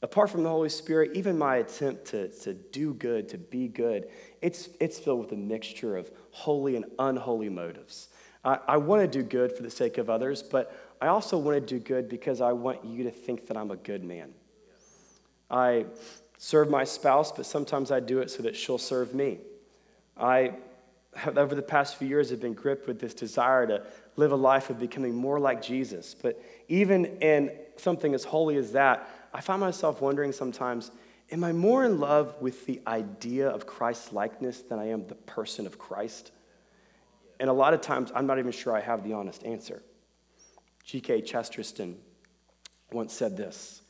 apart 0.02 0.30
from 0.30 0.44
the 0.44 0.50
Holy 0.50 0.70
Spirit, 0.70 1.12
even 1.16 1.38
my 1.38 1.58
attempt 1.58 2.06
to, 2.06 2.30
to 2.30 2.54
do 2.54 2.94
good, 2.94 3.28
to 3.30 3.38
be 3.38 3.68
good, 3.68 4.08
it's, 4.42 4.70
it's 4.80 5.00
filled 5.00 5.20
with 5.20 5.32
a 5.32 5.38
mixture 5.38 5.98
of 5.98 6.12
holy 6.32 6.76
and 6.76 6.86
unholy 7.00 7.50
motives. 7.50 8.10
I, 8.44 8.60
I 8.68 8.78
want 8.78 9.02
to 9.02 9.08
do 9.08 9.24
good 9.24 9.52
for 9.52 9.64
the 9.64 9.70
sake 9.72 9.98
of 9.98 10.10
others, 10.10 10.44
but 10.44 10.85
I 11.02 11.08
also 11.08 11.38
want 11.38 11.56
to 11.56 11.62
do 11.62 11.84
good 11.84 12.10
because 12.10 12.42
I 12.42 12.54
want 12.54 12.86
you 12.86 13.04
to 13.04 13.12
think 13.12 13.48
that 13.48 13.58
I'm 13.58 13.72
a 13.72 13.76
good 13.76 14.04
man. 14.04 14.34
I 15.50 15.86
serve 16.38 16.70
my 16.70 16.84
spouse, 16.84 17.32
but 17.32 17.46
sometimes 17.46 17.92
I 17.92 18.00
do 18.00 18.20
it 18.20 18.32
so 18.32 18.44
that 18.44 18.56
she'll 18.56 18.78
serve 18.78 19.14
me. 19.14 19.40
I 20.18 20.54
have, 21.16 21.38
over 21.38 21.56
the 21.56 21.62
past 21.62 21.98
few 21.98 22.08
years, 22.08 22.30
have 22.30 22.42
been 22.42 22.54
gripped 22.54 22.88
with 22.88 23.00
this 23.00 23.14
desire 23.14 23.68
to 23.68 23.84
live 24.16 24.32
a 24.32 24.36
life 24.36 24.70
of 24.70 24.80
becoming 24.80 25.16
more 25.16 25.40
like 25.40 25.62
Jesus. 25.62 26.16
But 26.20 26.42
even 26.68 27.06
in 27.22 27.52
something 27.78 28.14
as 28.14 28.24
holy 28.24 28.58
as 28.58 28.72
that, 28.74 29.10
I 29.34 29.42
find 29.42 29.60
myself 29.60 30.02
wondering 30.02 30.32
sometimes 30.32 30.92
am 31.32 31.44
I 31.44 31.52
more 31.52 31.84
in 31.84 32.00
love 32.00 32.36
with 32.40 32.68
the 32.68 32.82
idea 32.86 33.50
of 33.50 33.66
Christ's 33.66 34.14
likeness 34.14 34.62
than 34.62 34.78
I 34.78 34.90
am 34.90 35.08
the 35.08 35.16
person 35.16 35.66
of 35.66 35.80
Christ? 35.80 36.32
And 37.40 37.50
a 37.50 37.54
lot 37.54 37.74
of 37.74 37.82
times, 37.82 38.12
I'm 38.16 38.28
not 38.28 38.40
even 38.40 38.52
sure 38.52 38.76
I 38.76 38.82
have 38.82 39.04
the 39.04 39.14
honest 39.14 39.44
answer. 39.44 39.82
G.K. 40.86 41.22
Chesterton 41.22 41.98
once 42.92 43.12
said 43.12 43.36
this 43.36 43.82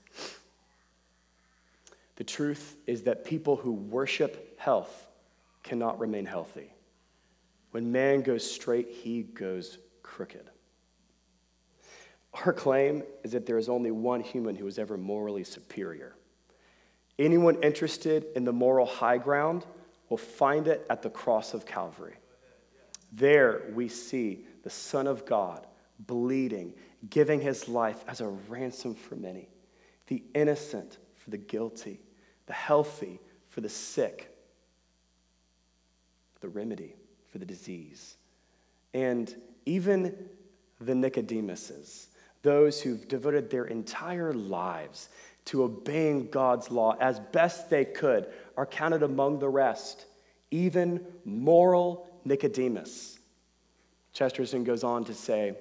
The 2.15 2.23
truth 2.23 2.77
is 2.87 3.03
that 3.03 3.25
people 3.25 3.57
who 3.57 3.73
worship 3.73 4.57
health 4.57 5.07
cannot 5.63 5.99
remain 5.99 6.25
healthy. 6.25 6.71
When 7.71 7.91
man 7.91 8.21
goes 8.21 8.49
straight, 8.49 8.89
he 8.89 9.23
goes 9.23 9.77
crooked. 10.01 10.49
Our 12.45 12.53
claim 12.53 13.03
is 13.23 13.33
that 13.33 13.45
there 13.45 13.57
is 13.57 13.69
only 13.69 13.91
one 13.91 14.21
human 14.21 14.55
who 14.55 14.67
is 14.67 14.79
ever 14.79 14.97
morally 14.97 15.43
superior. 15.43 16.15
Anyone 17.19 17.61
interested 17.63 18.25
in 18.35 18.45
the 18.45 18.53
moral 18.53 18.85
high 18.85 19.17
ground 19.17 19.65
will 20.09 20.17
find 20.17 20.67
it 20.67 20.85
at 20.89 21.01
the 21.01 21.09
cross 21.09 21.53
of 21.53 21.65
Calvary. 21.65 22.15
There 23.11 23.63
we 23.73 23.87
see 23.87 24.45
the 24.63 24.69
Son 24.69 25.07
of 25.07 25.25
God 25.25 25.65
bleeding, 25.99 26.73
giving 27.09 27.41
his 27.41 27.67
life 27.67 28.03
as 28.07 28.21
a 28.21 28.27
ransom 28.27 28.95
for 28.95 29.15
many, 29.15 29.49
the 30.07 30.23
innocent 30.33 30.97
for 31.15 31.29
the 31.29 31.37
guilty, 31.37 31.99
the 32.45 32.53
healthy 32.53 33.19
for 33.47 33.61
the 33.61 33.69
sick, 33.69 34.35
the 36.41 36.49
remedy 36.49 36.95
for 37.31 37.37
the 37.37 37.45
disease. 37.45 38.17
And 38.93 39.33
even 39.65 40.15
the 40.79 40.93
Nicodemuses, 40.93 42.07
those 42.41 42.81
who've 42.81 43.07
devoted 43.07 43.49
their 43.49 43.65
entire 43.65 44.33
lives 44.33 45.09
to 45.45 45.63
obeying 45.63 46.29
God's 46.29 46.71
law 46.71 46.95
as 46.99 47.19
best 47.19 47.69
they 47.69 47.85
could, 47.85 48.27
are 48.57 48.65
counted 48.65 49.03
among 49.03 49.39
the 49.39 49.49
rest, 49.49 50.05
even 50.51 51.05
moral 51.23 52.07
Nicodemus. 52.23 53.19
Chesterton 54.13 54.63
goes 54.63 54.83
on 54.83 55.03
to 55.05 55.13
say, 55.13 55.55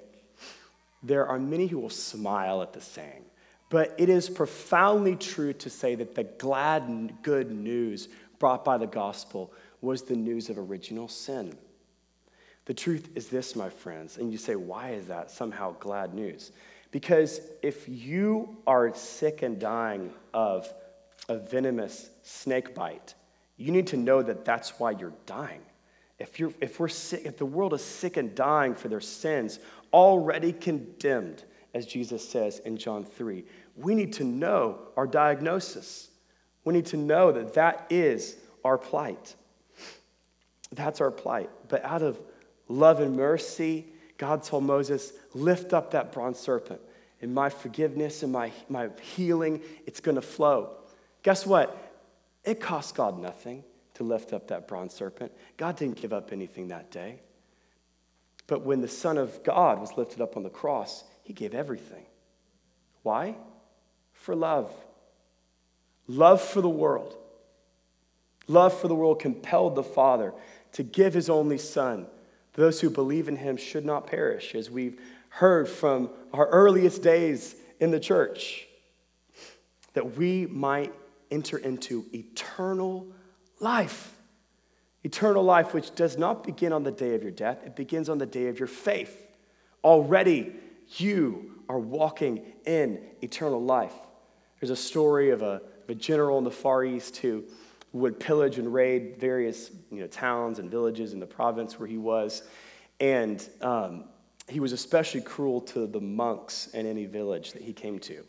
there 1.04 1.26
are 1.26 1.38
many 1.38 1.66
who 1.66 1.78
will 1.78 1.90
smile 1.90 2.62
at 2.62 2.72
the 2.72 2.80
saying, 2.80 3.22
but 3.68 3.94
it 3.98 4.08
is 4.08 4.28
profoundly 4.28 5.16
true 5.16 5.52
to 5.52 5.70
say 5.70 5.94
that 5.94 6.14
the 6.14 6.24
glad 6.24 7.18
good 7.22 7.50
news 7.50 8.08
brought 8.38 8.64
by 8.64 8.78
the 8.78 8.86
gospel 8.86 9.52
was 9.80 10.02
the 10.02 10.16
news 10.16 10.48
of 10.48 10.58
original 10.58 11.08
sin. 11.08 11.56
The 12.64 12.74
truth 12.74 13.10
is 13.14 13.28
this, 13.28 13.54
my 13.54 13.68
friends, 13.68 14.16
and 14.16 14.32
you 14.32 14.38
say, 14.38 14.56
why 14.56 14.90
is 14.90 15.06
that 15.08 15.30
somehow 15.30 15.76
glad 15.78 16.14
news? 16.14 16.52
Because 16.90 17.40
if 17.62 17.88
you 17.88 18.56
are 18.66 18.94
sick 18.94 19.42
and 19.42 19.58
dying 19.58 20.10
of 20.32 20.72
a 21.28 21.36
venomous 21.36 22.08
snake 22.22 22.74
bite, 22.74 23.14
you 23.56 23.70
need 23.70 23.88
to 23.88 23.96
know 23.96 24.22
that 24.22 24.44
that's 24.44 24.78
why 24.78 24.92
you're 24.92 25.12
dying. 25.26 25.60
If, 26.18 26.38
you're, 26.38 26.54
if 26.60 26.78
we're 26.78 26.88
sick, 26.88 27.22
if 27.24 27.36
the 27.36 27.46
world 27.46 27.74
is 27.74 27.84
sick 27.84 28.16
and 28.16 28.34
dying 28.34 28.74
for 28.74 28.88
their 28.88 29.00
sins, 29.00 29.58
already 29.94 30.52
condemned, 30.52 31.44
as 31.72 31.87
Jesus 31.87 32.28
says 32.28 32.59
in 32.59 32.76
John 32.76 33.04
3. 33.04 33.44
We 33.76 33.94
need 33.94 34.12
to 34.14 34.24
know 34.24 34.80
our 34.96 35.07
diagnosis. 35.07 36.11
We 36.64 36.74
need 36.74 36.87
to 36.87 36.96
know 36.96 37.30
that 37.30 37.54
that 37.54 37.87
is 37.90 38.37
our 38.64 38.76
plight. 38.76 39.37
That's 40.72 41.00
our 41.00 41.12
plight. 41.12 41.48
But 41.68 41.85
out 41.85 42.02
of 42.02 42.20
love 42.66 42.98
and 42.98 43.16
mercy, 43.16 43.87
God 44.18 44.42
told 44.42 44.64
Moses, 44.64 45.12
lift 45.33 45.72
up 45.72 45.92
that 45.92 46.11
bronze 46.11 46.40
serpent. 46.40 46.80
And 47.22 47.33
my 47.33 47.48
forgiveness 47.48 48.24
and 48.24 48.33
my, 48.33 48.50
my 48.68 48.88
healing, 49.00 49.61
it's 49.87 50.00
going 50.00 50.16
to 50.16 50.22
flow. 50.22 50.70
Guess 51.22 51.46
what? 51.46 51.94
It 52.42 52.61
cost 52.61 52.96
God 52.96 53.18
nothing 53.18 53.62
to 53.94 54.02
lift 54.02 54.33
up 54.33 54.48
that 54.48 54.66
bronze 54.66 54.92
serpent. 54.92 55.30
God 55.57 55.76
didn't 55.76 56.00
give 56.00 56.12
up 56.12 56.33
anything 56.33 56.68
that 56.68 56.90
day. 56.90 57.20
But 58.46 58.62
when 58.62 58.80
the 58.80 58.88
Son 58.88 59.16
of 59.18 59.42
God 59.42 59.80
was 59.80 59.96
lifted 59.96 60.20
up 60.20 60.37
on 60.37 60.42
the 60.42 60.50
cross, 60.50 61.04
he 61.22 61.33
gave 61.33 61.54
everything. 61.54 62.04
Why? 63.02 63.37
For 64.12 64.35
love. 64.35 64.70
Love 66.07 66.40
for 66.40 66.61
the 66.61 66.68
world. 66.68 67.16
Love 68.46 68.78
for 68.78 68.88
the 68.88 68.94
world 68.94 69.20
compelled 69.20 69.74
the 69.74 69.83
Father 69.83 70.35
to 70.72 70.83
give 70.83 71.14
his 71.14 71.30
only 71.30 71.59
Son. 71.59 72.07
Those 72.52 72.80
who 72.80 72.90
believe 72.90 73.28
in 73.28 73.37
him 73.37 73.57
should 73.57 73.85
not 73.85 74.07
perish, 74.07 74.54
as 74.54 74.70
we've 74.70 75.00
heard 75.30 75.68
from 75.68 76.11
our 76.33 76.46
earliest 76.48 77.02
days 77.02 77.57
in 77.80 77.90
the 77.90 77.98
church, 77.98 78.66
that 79.94 80.16
we 80.16 80.46
might 80.46 80.92
enter 81.30 81.59
into 81.59 82.04
eternal 82.12 83.07
life. 83.61 84.13
Eternal 85.04 85.44
life, 85.44 85.74
which 85.74 85.94
does 85.94 86.16
not 86.16 86.42
begin 86.44 86.72
on 86.72 86.82
the 86.82 86.90
day 86.90 87.14
of 87.14 87.22
your 87.22 87.30
death, 87.30 87.62
it 87.64 87.76
begins 87.76 88.08
on 88.08 88.18
the 88.18 88.26
day 88.26 88.48
of 88.48 88.58
your 88.58 88.68
faith. 88.68 89.28
Already, 89.84 90.54
you 90.96 91.60
are 91.68 91.78
walking 91.78 92.42
in 92.66 93.00
eternal 93.22 93.62
life. 93.62 93.94
There's 94.60 94.70
a 94.70 94.76
story 94.76 95.30
of 95.30 95.42
a, 95.42 95.60
of 95.82 95.90
a 95.90 95.94
general 95.94 96.38
in 96.38 96.44
the 96.44 96.50
Far 96.50 96.84
East 96.84 97.18
who 97.18 97.44
would 97.92 98.18
pillage 98.18 98.58
and 98.58 98.72
raid 98.72 99.16
various 99.18 99.70
you 99.90 100.00
know, 100.00 100.06
towns 100.06 100.58
and 100.58 100.70
villages 100.70 101.12
in 101.12 101.20
the 101.20 101.26
province 101.26 101.78
where 101.78 101.86
he 101.86 101.98
was. 101.98 102.42
And 102.98 103.46
um, 103.60 104.04
he 104.48 104.58
was 104.60 104.72
especially 104.72 105.20
cruel 105.20 105.60
to 105.60 105.86
the 105.86 106.00
monks 106.00 106.68
in 106.68 106.86
any 106.86 107.06
village 107.06 107.52
that 107.52 107.62
he 107.62 107.72
came 107.72 107.98
to. 108.00 108.24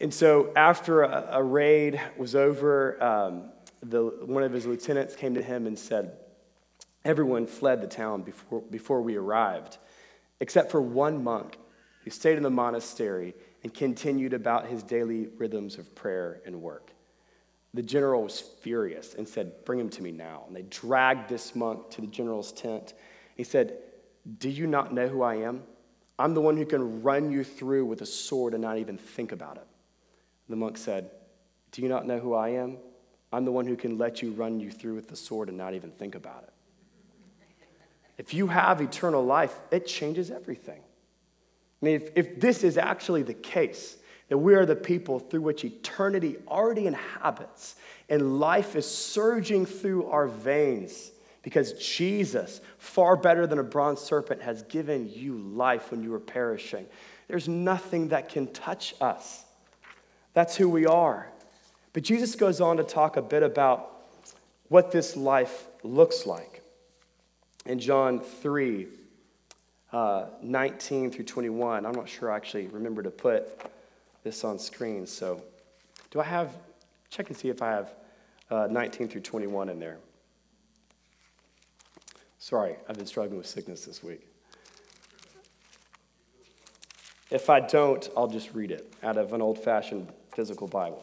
And 0.00 0.12
so, 0.12 0.52
after 0.56 1.02
a, 1.02 1.28
a 1.32 1.42
raid 1.42 2.00
was 2.16 2.34
over, 2.34 3.02
um, 3.02 3.52
the, 3.82 4.02
one 4.24 4.42
of 4.42 4.52
his 4.52 4.66
lieutenants 4.66 5.16
came 5.16 5.34
to 5.34 5.42
him 5.42 5.66
and 5.66 5.78
said, 5.78 6.12
Everyone 7.04 7.46
fled 7.46 7.80
the 7.80 7.88
town 7.88 8.22
before, 8.22 8.62
before 8.62 9.02
we 9.02 9.16
arrived, 9.16 9.78
except 10.40 10.70
for 10.70 10.80
one 10.80 11.24
monk 11.24 11.58
who 12.04 12.10
stayed 12.10 12.36
in 12.36 12.44
the 12.44 12.50
monastery 12.50 13.34
and 13.62 13.74
continued 13.74 14.32
about 14.32 14.66
his 14.66 14.82
daily 14.82 15.28
rhythms 15.36 15.78
of 15.78 15.94
prayer 15.94 16.40
and 16.46 16.62
work. 16.62 16.92
The 17.74 17.82
general 17.82 18.22
was 18.22 18.40
furious 18.40 19.14
and 19.14 19.28
said, 19.28 19.64
Bring 19.64 19.80
him 19.80 19.88
to 19.90 20.02
me 20.02 20.12
now. 20.12 20.44
And 20.46 20.54
they 20.54 20.62
dragged 20.62 21.28
this 21.28 21.56
monk 21.56 21.90
to 21.90 22.00
the 22.00 22.06
general's 22.06 22.52
tent. 22.52 22.94
He 23.36 23.44
said, 23.44 23.78
Do 24.38 24.48
you 24.48 24.66
not 24.66 24.92
know 24.92 25.08
who 25.08 25.22
I 25.22 25.36
am? 25.36 25.62
I'm 26.18 26.34
the 26.34 26.40
one 26.40 26.56
who 26.56 26.66
can 26.66 27.02
run 27.02 27.32
you 27.32 27.42
through 27.42 27.86
with 27.86 28.02
a 28.02 28.06
sword 28.06 28.52
and 28.54 28.62
not 28.62 28.78
even 28.78 28.98
think 28.98 29.32
about 29.32 29.56
it. 29.56 29.66
The 30.48 30.56
monk 30.56 30.76
said, 30.76 31.10
Do 31.72 31.82
you 31.82 31.88
not 31.88 32.06
know 32.06 32.18
who 32.18 32.34
I 32.34 32.50
am? 32.50 32.76
I'm 33.32 33.44
the 33.44 33.52
one 33.52 33.66
who 33.66 33.76
can 33.76 33.98
let 33.98 34.22
you 34.22 34.32
run 34.32 34.60
you 34.60 34.70
through 34.70 34.94
with 34.94 35.08
the 35.08 35.16
sword 35.16 35.48
and 35.48 35.56
not 35.56 35.74
even 35.74 35.90
think 35.90 36.14
about 36.14 36.44
it. 36.44 36.52
If 38.18 38.34
you 38.34 38.46
have 38.48 38.80
eternal 38.80 39.24
life, 39.24 39.58
it 39.70 39.86
changes 39.86 40.30
everything. 40.30 40.80
I 40.80 41.84
mean, 41.84 41.96
if, 41.96 42.10
if 42.14 42.40
this 42.40 42.62
is 42.62 42.76
actually 42.76 43.22
the 43.22 43.34
case, 43.34 43.96
that 44.28 44.38
we 44.38 44.54
are 44.54 44.64
the 44.64 44.76
people 44.76 45.18
through 45.18 45.42
which 45.42 45.64
eternity 45.64 46.36
already 46.46 46.86
inhabits, 46.86 47.76
and 48.08 48.38
life 48.38 48.76
is 48.76 48.86
surging 48.86 49.66
through 49.66 50.06
our 50.06 50.26
veins 50.26 51.10
because 51.42 51.72
Jesus, 51.72 52.60
far 52.78 53.16
better 53.16 53.46
than 53.46 53.58
a 53.58 53.64
bronze 53.64 54.00
serpent, 54.00 54.42
has 54.42 54.62
given 54.62 55.10
you 55.12 55.36
life 55.36 55.90
when 55.90 56.02
you 56.02 56.10
were 56.10 56.20
perishing. 56.20 56.86
There's 57.28 57.48
nothing 57.48 58.08
that 58.08 58.28
can 58.28 58.46
touch 58.52 58.94
us. 59.00 59.44
That's 60.34 60.56
who 60.56 60.68
we 60.68 60.86
are. 60.86 61.31
But 61.92 62.02
Jesus 62.02 62.34
goes 62.34 62.60
on 62.60 62.78
to 62.78 62.84
talk 62.84 63.16
a 63.16 63.22
bit 63.22 63.42
about 63.42 63.90
what 64.68 64.92
this 64.92 65.16
life 65.16 65.66
looks 65.82 66.26
like. 66.26 66.62
In 67.66 67.78
John 67.78 68.20
3, 68.20 68.88
uh, 69.92 70.26
19 70.42 71.10
through 71.10 71.24
21, 71.24 71.84
I'm 71.84 71.92
not 71.92 72.08
sure 72.08 72.32
I 72.32 72.36
actually 72.36 72.66
remember 72.68 73.02
to 73.02 73.10
put 73.10 73.60
this 74.24 74.42
on 74.44 74.58
screen. 74.58 75.06
So, 75.06 75.42
do 76.10 76.20
I 76.20 76.24
have, 76.24 76.56
check 77.10 77.28
and 77.28 77.36
see 77.36 77.50
if 77.50 77.60
I 77.62 77.70
have 77.70 77.94
uh, 78.52 78.68
19 78.70 79.08
through 79.08 79.22
21 79.22 79.70
in 79.70 79.80
there. 79.80 79.98
Sorry, 82.38 82.76
I've 82.88 82.96
been 82.96 83.06
struggling 83.06 83.38
with 83.38 83.46
sickness 83.46 83.86
this 83.86 84.02
week. 84.02 84.26
If 87.30 87.48
I 87.48 87.60
don't, 87.60 88.06
I'll 88.14 88.28
just 88.28 88.52
read 88.52 88.70
it 88.70 88.92
out 89.02 89.16
of 89.16 89.32
an 89.32 89.40
old 89.40 89.58
fashioned 89.58 90.08
physical 90.34 90.68
Bible. 90.68 91.02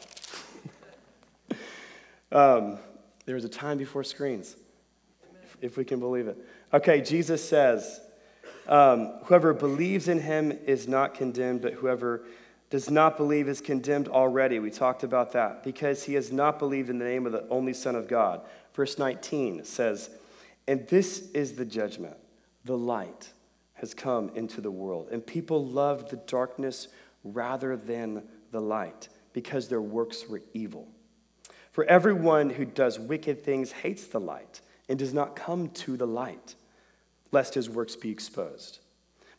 Um, 2.32 2.78
there 3.26 3.34
was 3.34 3.44
a 3.44 3.48
time 3.48 3.78
before 3.78 4.04
screens, 4.04 4.56
if, 5.42 5.56
if, 5.60 5.76
we 5.76 5.84
can 5.84 6.00
believe 6.00 6.26
it. 6.26 6.38
Okay, 6.72 7.00
Jesus 7.00 7.46
says, 7.46 8.00
um, 8.68 9.18
Whoever 9.24 9.52
believes 9.52 10.08
in 10.08 10.20
him 10.20 10.56
is 10.66 10.88
not 10.88 11.14
condemned, 11.14 11.62
but 11.62 11.74
whoever 11.74 12.24
does 12.70 12.88
not 12.88 13.16
believe 13.16 13.48
is 13.48 13.60
condemned 13.60 14.08
already. 14.08 14.60
We 14.60 14.70
talked 14.70 15.02
about 15.02 15.32
that 15.32 15.64
because 15.64 16.04
he 16.04 16.14
has 16.14 16.30
not 16.30 16.58
believed 16.58 16.88
in 16.88 16.98
the 16.98 17.04
name 17.04 17.26
of 17.26 17.32
the 17.32 17.46
only 17.48 17.72
Son 17.72 17.96
of 17.96 18.06
God. 18.06 18.42
Verse 18.74 18.96
19 18.96 19.64
says, 19.64 20.10
And 20.68 20.86
this 20.86 21.30
is 21.32 21.54
the 21.54 21.64
judgment 21.64 22.16
the 22.64 22.78
light 22.78 23.32
has 23.74 23.94
come 23.94 24.30
into 24.34 24.60
the 24.60 24.70
world, 24.70 25.08
and 25.10 25.26
people 25.26 25.64
loved 25.66 26.10
the 26.10 26.16
darkness 26.16 26.88
rather 27.24 27.76
than 27.76 28.22
the 28.52 28.60
light 28.60 29.08
because 29.32 29.68
their 29.68 29.80
works 29.80 30.28
were 30.28 30.42
evil. 30.52 30.88
For 31.80 31.86
everyone 31.86 32.50
who 32.50 32.66
does 32.66 32.98
wicked 32.98 33.42
things 33.42 33.72
hates 33.72 34.06
the 34.06 34.20
light 34.20 34.60
and 34.90 34.98
does 34.98 35.14
not 35.14 35.34
come 35.34 35.70
to 35.70 35.96
the 35.96 36.06
light, 36.06 36.54
lest 37.32 37.54
his 37.54 37.70
works 37.70 37.96
be 37.96 38.10
exposed. 38.10 38.80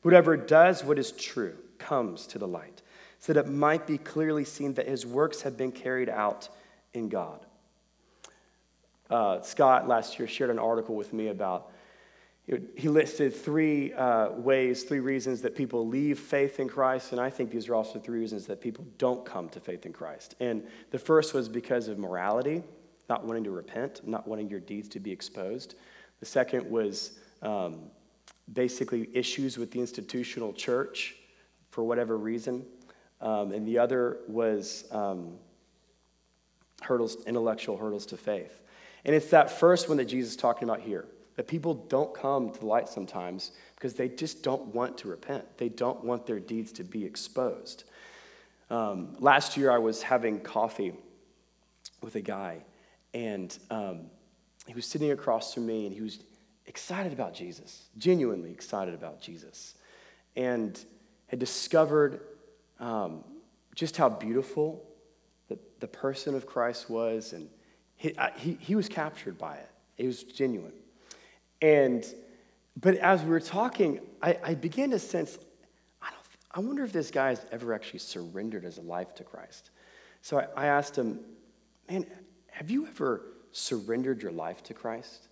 Whoever 0.01 0.35
does 0.35 0.83
what 0.83 0.97
is 0.97 1.11
true 1.11 1.53
comes 1.77 2.25
to 2.25 2.39
the 2.39 2.47
light, 2.47 2.81
so 3.19 3.31
that 3.31 3.45
it 3.45 3.51
might 3.51 3.85
be 3.85 3.99
clearly 3.99 4.43
seen 4.43 4.73
that 4.73 4.87
his 4.87 5.05
works 5.05 5.43
have 5.43 5.55
been 5.55 5.71
carried 5.71 6.09
out 6.09 6.49
in 6.95 7.09
God. 7.09 7.45
Uh, 9.07 9.43
Scott 9.43 9.87
last 9.87 10.17
year 10.17 10.27
shared 10.27 10.49
an 10.49 10.57
article 10.57 10.95
with 10.95 11.13
me 11.13 11.27
about 11.27 11.70
he 12.47 12.89
listed 12.89 13.35
three 13.35 13.93
uh, 13.93 14.31
ways, 14.31 14.83
three 14.83 14.99
reasons 14.99 15.41
that 15.41 15.55
people 15.55 15.87
leave 15.87 16.19
faith 16.19 16.59
in 16.59 16.67
Christ, 16.67 17.11
and 17.11 17.21
I 17.21 17.29
think 17.29 17.51
these 17.51 17.69
are 17.69 17.75
also 17.75 17.99
three 17.99 18.19
reasons 18.19 18.45
that 18.47 18.59
people 18.59 18.85
don't 18.97 19.25
come 19.25 19.47
to 19.49 19.59
faith 19.59 19.85
in 19.85 19.93
Christ. 19.93 20.35
And 20.39 20.63
the 20.89 20.99
first 20.99 21.33
was 21.33 21.47
because 21.47 21.87
of 21.87 21.97
morality, 21.97 22.63
not 23.09 23.25
wanting 23.25 23.43
to 23.45 23.51
repent, 23.51 24.05
not 24.07 24.27
wanting 24.27 24.49
your 24.49 24.59
deeds 24.59 24.89
to 24.89 24.99
be 24.99 25.11
exposed. 25.11 25.75
The 26.19 26.25
second 26.25 26.69
was 26.69 27.19
um, 27.41 27.83
basically 28.51 29.09
issues 29.13 29.57
with 29.57 29.71
the 29.71 29.79
institutional 29.79 30.51
church 30.51 31.15
for 31.69 31.83
whatever 31.83 32.17
reason. 32.17 32.65
Um, 33.21 33.51
and 33.51 33.67
the 33.67 33.77
other 33.77 34.17
was 34.27 34.85
um, 34.91 35.35
hurdles, 36.81 37.17
intellectual 37.27 37.77
hurdles 37.77 38.05
to 38.07 38.17
faith. 38.17 38.61
And 39.05 39.15
it's 39.15 39.29
that 39.29 39.51
first 39.51 39.87
one 39.87 39.97
that 39.97 40.05
Jesus 40.05 40.31
is 40.31 40.37
talking 40.37 40.67
about 40.67 40.81
here 40.81 41.05
that 41.35 41.47
people 41.47 41.73
don't 41.73 42.13
come 42.13 42.51
to 42.51 42.65
light 42.65 42.89
sometimes 42.89 43.51
because 43.75 43.93
they 43.93 44.09
just 44.09 44.43
don't 44.43 44.73
want 44.75 44.97
to 44.99 45.07
repent. 45.07 45.57
They 45.57 45.69
don't 45.69 46.03
want 46.03 46.25
their 46.25 46.39
deeds 46.39 46.71
to 46.73 46.83
be 46.83 47.05
exposed. 47.05 47.85
Um, 48.69 49.15
last 49.19 49.57
year, 49.57 49.71
I 49.71 49.77
was 49.77 50.01
having 50.01 50.39
coffee 50.39 50.93
with 52.01 52.15
a 52.15 52.21
guy, 52.21 52.63
and 53.13 53.57
um, 53.69 54.07
he 54.65 54.73
was 54.73 54.85
sitting 54.85 55.11
across 55.11 55.53
from 55.53 55.65
me, 55.65 55.85
and 55.85 55.93
he 55.93 56.01
was 56.01 56.19
excited 56.65 57.11
about 57.11 57.33
Jesus, 57.33 57.89
genuinely 57.97 58.51
excited 58.51 58.93
about 58.93 59.21
Jesus, 59.21 59.75
and 60.35 60.83
had 61.27 61.39
discovered 61.39 62.21
um, 62.79 63.23
just 63.75 63.97
how 63.97 64.09
beautiful 64.09 64.85
the, 65.47 65.57
the 65.79 65.87
person 65.87 66.35
of 66.35 66.45
Christ 66.45 66.89
was, 66.89 67.33
and 67.33 67.49
he, 67.95 68.17
I, 68.17 68.31
he, 68.37 68.57
he 68.59 68.75
was 68.75 68.87
captured 68.87 69.37
by 69.37 69.55
it. 69.55 69.69
It 69.97 70.07
was 70.07 70.23
genuine. 70.23 70.73
And, 71.61 72.05
but 72.79 72.95
as 72.95 73.21
we 73.23 73.29
were 73.29 73.39
talking, 73.39 73.99
I, 74.21 74.37
I 74.43 74.53
began 74.55 74.91
to 74.91 74.99
sense, 74.99 75.37
I, 76.01 76.09
don't, 76.09 76.21
I 76.51 76.59
wonder 76.59 76.83
if 76.83 76.91
this 76.91 77.11
guy 77.11 77.29
has 77.29 77.45
ever 77.51 77.73
actually 77.73 77.99
surrendered 77.99 78.63
his 78.63 78.77
life 78.79 79.13
to 79.15 79.23
Christ. 79.23 79.71
So 80.21 80.39
I, 80.39 80.47
I 80.55 80.65
asked 80.67 80.97
him, 80.97 81.19
man, 81.89 82.05
have 82.47 82.69
you 82.69 82.87
ever 82.87 83.23
surrendered 83.51 84.21
your 84.21 84.31
life 84.31 84.63
to 84.63 84.73
Christ? 84.73 85.27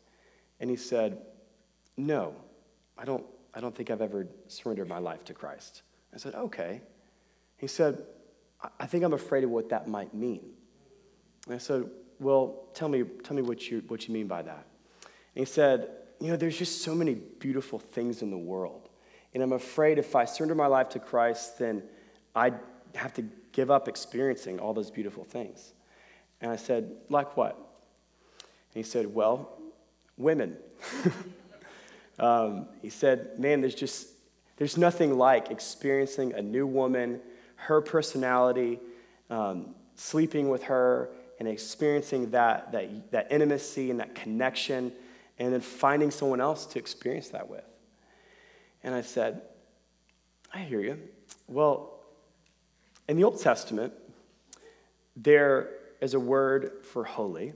And 0.60 0.70
he 0.70 0.76
said, 0.76 1.22
no, 1.98 2.36
I 2.98 3.06
don't, 3.06 3.26
I 3.54 3.60
don't 3.60 3.76
think 3.76 3.89
I've 3.89 4.02
ever 4.02 4.28
surrendered 4.48 4.88
my 4.88 5.00
life 5.00 5.24
to 5.26 5.34
Christ. 5.34 5.84
I 6.13 6.18
said, 6.18 6.36
okay. 6.36 6.82
He 7.58 7.68
said, 7.68 8.04
I 8.80 8.86
think 8.86 9.04
I'm 9.04 9.13
afraid 9.13 9.44
of 9.44 9.50
what 9.50 9.70
that 9.70 9.88
might 9.88 10.13
mean. 10.13 10.42
And 11.46 11.56
I 11.56 11.58
said, 11.58 11.89
Well, 12.20 12.68
tell 12.74 12.89
me, 12.89 13.04
tell 13.24 13.36
me 13.36 13.42
what, 13.42 13.70
you, 13.70 13.84
what 13.88 14.08
you 14.08 14.13
mean 14.13 14.28
by 14.28 14.42
that. 14.42 14.65
And 15.36 15.46
he 15.46 15.46
said, 15.46 15.89
You 16.19 16.27
know, 16.29 16.36
there's 16.36 16.58
just 16.58 16.82
so 16.82 16.93
many 16.93 17.15
beautiful 17.15 17.79
things 17.79 18.21
in 18.21 18.29
the 18.29 18.38
world. 18.38 18.89
And 19.34 19.43
I'm 19.43 19.53
afraid 19.53 19.97
if 19.97 20.15
I 20.15 20.25
surrender 20.25 20.55
my 20.55 20.67
life 20.67 20.89
to 20.89 20.99
Christ, 20.99 21.60
then 21.60 21.84
I'd 22.36 22.60
have 22.95 23.13
to 23.15 23.25
give 23.51 23.71
up 23.71 23.88
experiencing 23.88 24.60
all 24.60 24.73
those 24.73 24.91
beautiful 24.91 25.23
things. 25.23 25.73
And 26.41 26.51
I 26.51 26.55
said, 26.55 26.91
Like 27.10 27.38
what? 27.38 27.55
And 27.55 28.84
he 28.84 28.84
said, 28.84 29.13
Well, 29.13 29.58
women. 30.17 30.58
um, 32.19 32.67
he 32.82 32.89
said, 32.89 33.39
Man, 33.39 33.62
there's 33.62 33.75
just, 33.75 34.08
there's 34.58 34.77
nothing 34.77 35.17
like 35.17 35.51
experiencing 35.51 36.34
a 36.34 36.41
new 36.41 36.67
woman, 36.67 37.21
her 37.55 37.82
personality, 37.82 38.79
um, 39.29 39.75
sleeping 39.95 40.49
with 40.49 40.63
her, 40.63 41.10
and 41.39 41.47
experiencing 41.47 42.32
that, 42.32 42.71
that, 42.71 43.12
that 43.12 43.32
intimacy 43.32 43.91
and 43.91 43.99
that 43.99 44.13
connection, 44.15 44.91
and 45.39 45.54
then 45.54 45.62
finding 45.62 46.12
someone 46.12 46.41
else 46.41 46.65
to 46.67 46.80
experience 46.80 47.30
that 47.30 47.49
with. 47.49 47.63
And 48.84 48.93
I 48.93 49.02
said, 49.02 49.41
I 50.54 50.60
hear 50.60 50.82
you. 50.82 50.99
Well, 51.47 51.99
in 53.08 53.17
the 53.17 53.23
Old 53.23 53.41
Testament, 53.41 53.93
there 55.15 55.69
is 56.02 56.13
a 56.13 56.19
word 56.19 56.86
for 56.91 57.04
holy. 57.04 57.54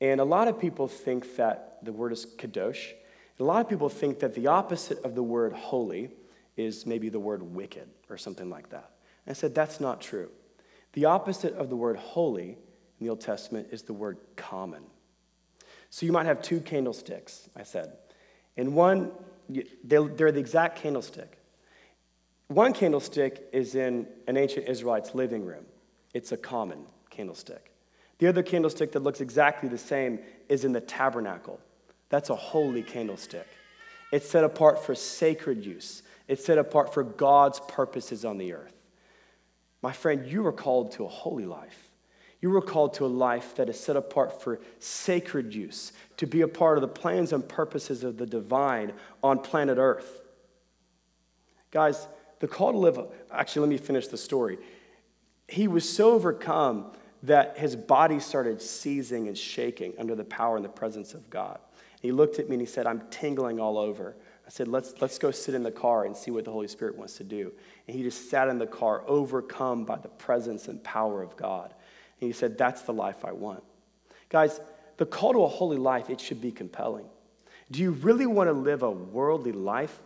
And 0.00 0.20
a 0.20 0.24
lot 0.24 0.48
of 0.48 0.60
people 0.60 0.86
think 0.86 1.36
that 1.36 1.78
the 1.82 1.92
word 1.92 2.12
is 2.12 2.26
kadosh. 2.26 2.92
A 3.40 3.44
lot 3.44 3.60
of 3.60 3.68
people 3.68 3.88
think 3.88 4.20
that 4.20 4.34
the 4.34 4.46
opposite 4.46 5.02
of 5.04 5.14
the 5.14 5.22
word 5.22 5.52
holy 5.52 6.10
is 6.56 6.86
maybe 6.86 7.08
the 7.08 7.20
word 7.20 7.42
wicked 7.42 7.88
or 8.10 8.16
something 8.16 8.50
like 8.50 8.70
that. 8.70 8.90
And 9.26 9.30
I 9.30 9.34
said, 9.34 9.54
that's 9.54 9.80
not 9.80 10.00
true. 10.00 10.30
The 10.92 11.04
opposite 11.04 11.54
of 11.54 11.68
the 11.68 11.76
word 11.76 11.96
holy 11.96 12.50
in 12.50 13.06
the 13.06 13.10
Old 13.10 13.20
Testament 13.20 13.68
is 13.70 13.82
the 13.82 13.92
word 13.92 14.18
common. 14.36 14.82
So 15.90 16.06
you 16.06 16.12
might 16.12 16.26
have 16.26 16.42
two 16.42 16.60
candlesticks, 16.60 17.48
I 17.56 17.62
said. 17.62 17.92
And 18.56 18.74
one, 18.74 19.12
they're 19.84 20.32
the 20.32 20.38
exact 20.38 20.78
candlestick. 20.80 21.38
One 22.48 22.72
candlestick 22.72 23.48
is 23.52 23.74
in 23.74 24.06
an 24.26 24.36
ancient 24.36 24.68
Israelite's 24.68 25.14
living 25.14 25.44
room, 25.44 25.64
it's 26.14 26.32
a 26.32 26.36
common 26.36 26.84
candlestick. 27.10 27.72
The 28.18 28.26
other 28.26 28.42
candlestick 28.42 28.92
that 28.92 29.02
looks 29.02 29.20
exactly 29.20 29.68
the 29.68 29.78
same 29.78 30.18
is 30.48 30.64
in 30.64 30.72
the 30.72 30.80
tabernacle. 30.80 31.60
That's 32.08 32.30
a 32.30 32.34
holy 32.34 32.82
candlestick. 32.82 33.46
It's 34.10 34.28
set 34.28 34.42
apart 34.42 34.84
for 34.84 34.94
sacred 34.94 35.64
use, 35.64 36.02
it's 36.26 36.44
set 36.44 36.58
apart 36.58 36.92
for 36.94 37.04
God's 37.04 37.60
purposes 37.68 38.24
on 38.24 38.38
the 38.38 38.54
earth. 38.54 38.74
My 39.82 39.92
friend, 39.92 40.26
you 40.26 40.44
are 40.46 40.52
called 40.52 40.92
to 40.92 41.04
a 41.04 41.08
holy 41.08 41.46
life. 41.46 41.87
You 42.40 42.50
were 42.50 42.62
called 42.62 42.94
to 42.94 43.06
a 43.06 43.08
life 43.08 43.56
that 43.56 43.68
is 43.68 43.80
set 43.80 43.96
apart 43.96 44.40
for 44.40 44.60
sacred 44.78 45.54
use, 45.54 45.92
to 46.18 46.26
be 46.26 46.42
a 46.42 46.48
part 46.48 46.78
of 46.78 46.82
the 46.82 46.88
plans 46.88 47.32
and 47.32 47.46
purposes 47.48 48.04
of 48.04 48.16
the 48.16 48.26
divine 48.26 48.92
on 49.22 49.40
planet 49.40 49.78
Earth. 49.78 50.20
Guys, 51.70 52.06
the 52.38 52.48
call 52.48 52.72
to 52.72 52.78
live, 52.78 52.98
actually, 53.32 53.60
let 53.60 53.70
me 53.70 53.78
finish 53.78 54.06
the 54.06 54.16
story. 54.16 54.58
He 55.48 55.66
was 55.66 55.88
so 55.88 56.12
overcome 56.12 56.92
that 57.24 57.58
his 57.58 57.74
body 57.74 58.20
started 58.20 58.62
seizing 58.62 59.26
and 59.26 59.36
shaking 59.36 59.94
under 59.98 60.14
the 60.14 60.24
power 60.24 60.56
and 60.56 60.64
the 60.64 60.68
presence 60.68 61.14
of 61.14 61.28
God. 61.30 61.58
He 62.00 62.12
looked 62.12 62.38
at 62.38 62.48
me 62.48 62.54
and 62.54 62.60
he 62.60 62.66
said, 62.66 62.86
I'm 62.86 63.02
tingling 63.10 63.58
all 63.58 63.76
over. 63.76 64.14
I 64.46 64.50
said, 64.50 64.68
let's, 64.68 64.94
let's 65.00 65.18
go 65.18 65.32
sit 65.32 65.54
in 65.54 65.64
the 65.64 65.72
car 65.72 66.04
and 66.04 66.16
see 66.16 66.30
what 66.30 66.44
the 66.44 66.52
Holy 66.52 66.68
Spirit 66.68 66.96
wants 66.96 67.16
to 67.16 67.24
do. 67.24 67.52
And 67.86 67.96
he 67.96 68.04
just 68.04 68.30
sat 68.30 68.48
in 68.48 68.58
the 68.58 68.66
car, 68.66 69.02
overcome 69.06 69.84
by 69.84 69.96
the 69.96 70.08
presence 70.08 70.68
and 70.68 70.82
power 70.84 71.22
of 71.22 71.36
God. 71.36 71.74
And 72.20 72.28
he 72.28 72.32
said, 72.32 72.58
That's 72.58 72.82
the 72.82 72.92
life 72.92 73.24
I 73.24 73.32
want. 73.32 73.62
Guys, 74.28 74.60
the 74.96 75.06
call 75.06 75.32
to 75.32 75.42
a 75.44 75.48
holy 75.48 75.78
life, 75.78 76.10
it 76.10 76.20
should 76.20 76.40
be 76.40 76.50
compelling. 76.50 77.06
Do 77.70 77.82
you 77.82 77.92
really 77.92 78.26
want 78.26 78.48
to 78.48 78.52
live 78.52 78.82
a 78.82 78.90
worldly 78.90 79.52
life? 79.52 79.98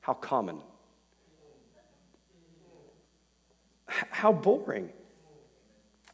How 0.00 0.14
common. 0.14 0.60
How 3.86 4.32
boring. 4.32 4.90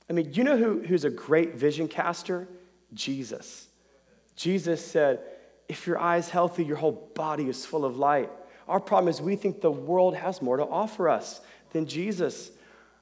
I 0.09 0.13
mean, 0.13 0.33
you 0.33 0.45
know 0.45 0.57
who, 0.57 0.83
who's 0.83 1.05
a 1.05 1.11
great 1.11 1.55
vision 1.55 1.89
caster? 1.89 2.49
Jesus. 2.93 3.69
Jesus 4.37 4.85
said, 4.85 5.21
if 5.69 5.87
your 5.87 5.99
eye 5.99 6.19
is 6.19 6.29
healthy, 6.29 6.65
your 6.65 6.77
whole 6.77 7.11
body 7.15 7.49
is 7.49 7.65
full 7.65 7.85
of 7.85 7.97
light. 7.97 8.31
Our 8.69 8.81
problem 8.81 9.09
is 9.09 9.21
we 9.21 9.37
think 9.37 9.61
the 9.61 9.71
world 9.71 10.15
has 10.15 10.43
more 10.43 10.57
to 10.57 10.65
offer 10.65 11.09
us 11.09 11.41
than 11.71 11.87
Jesus. 11.87 12.51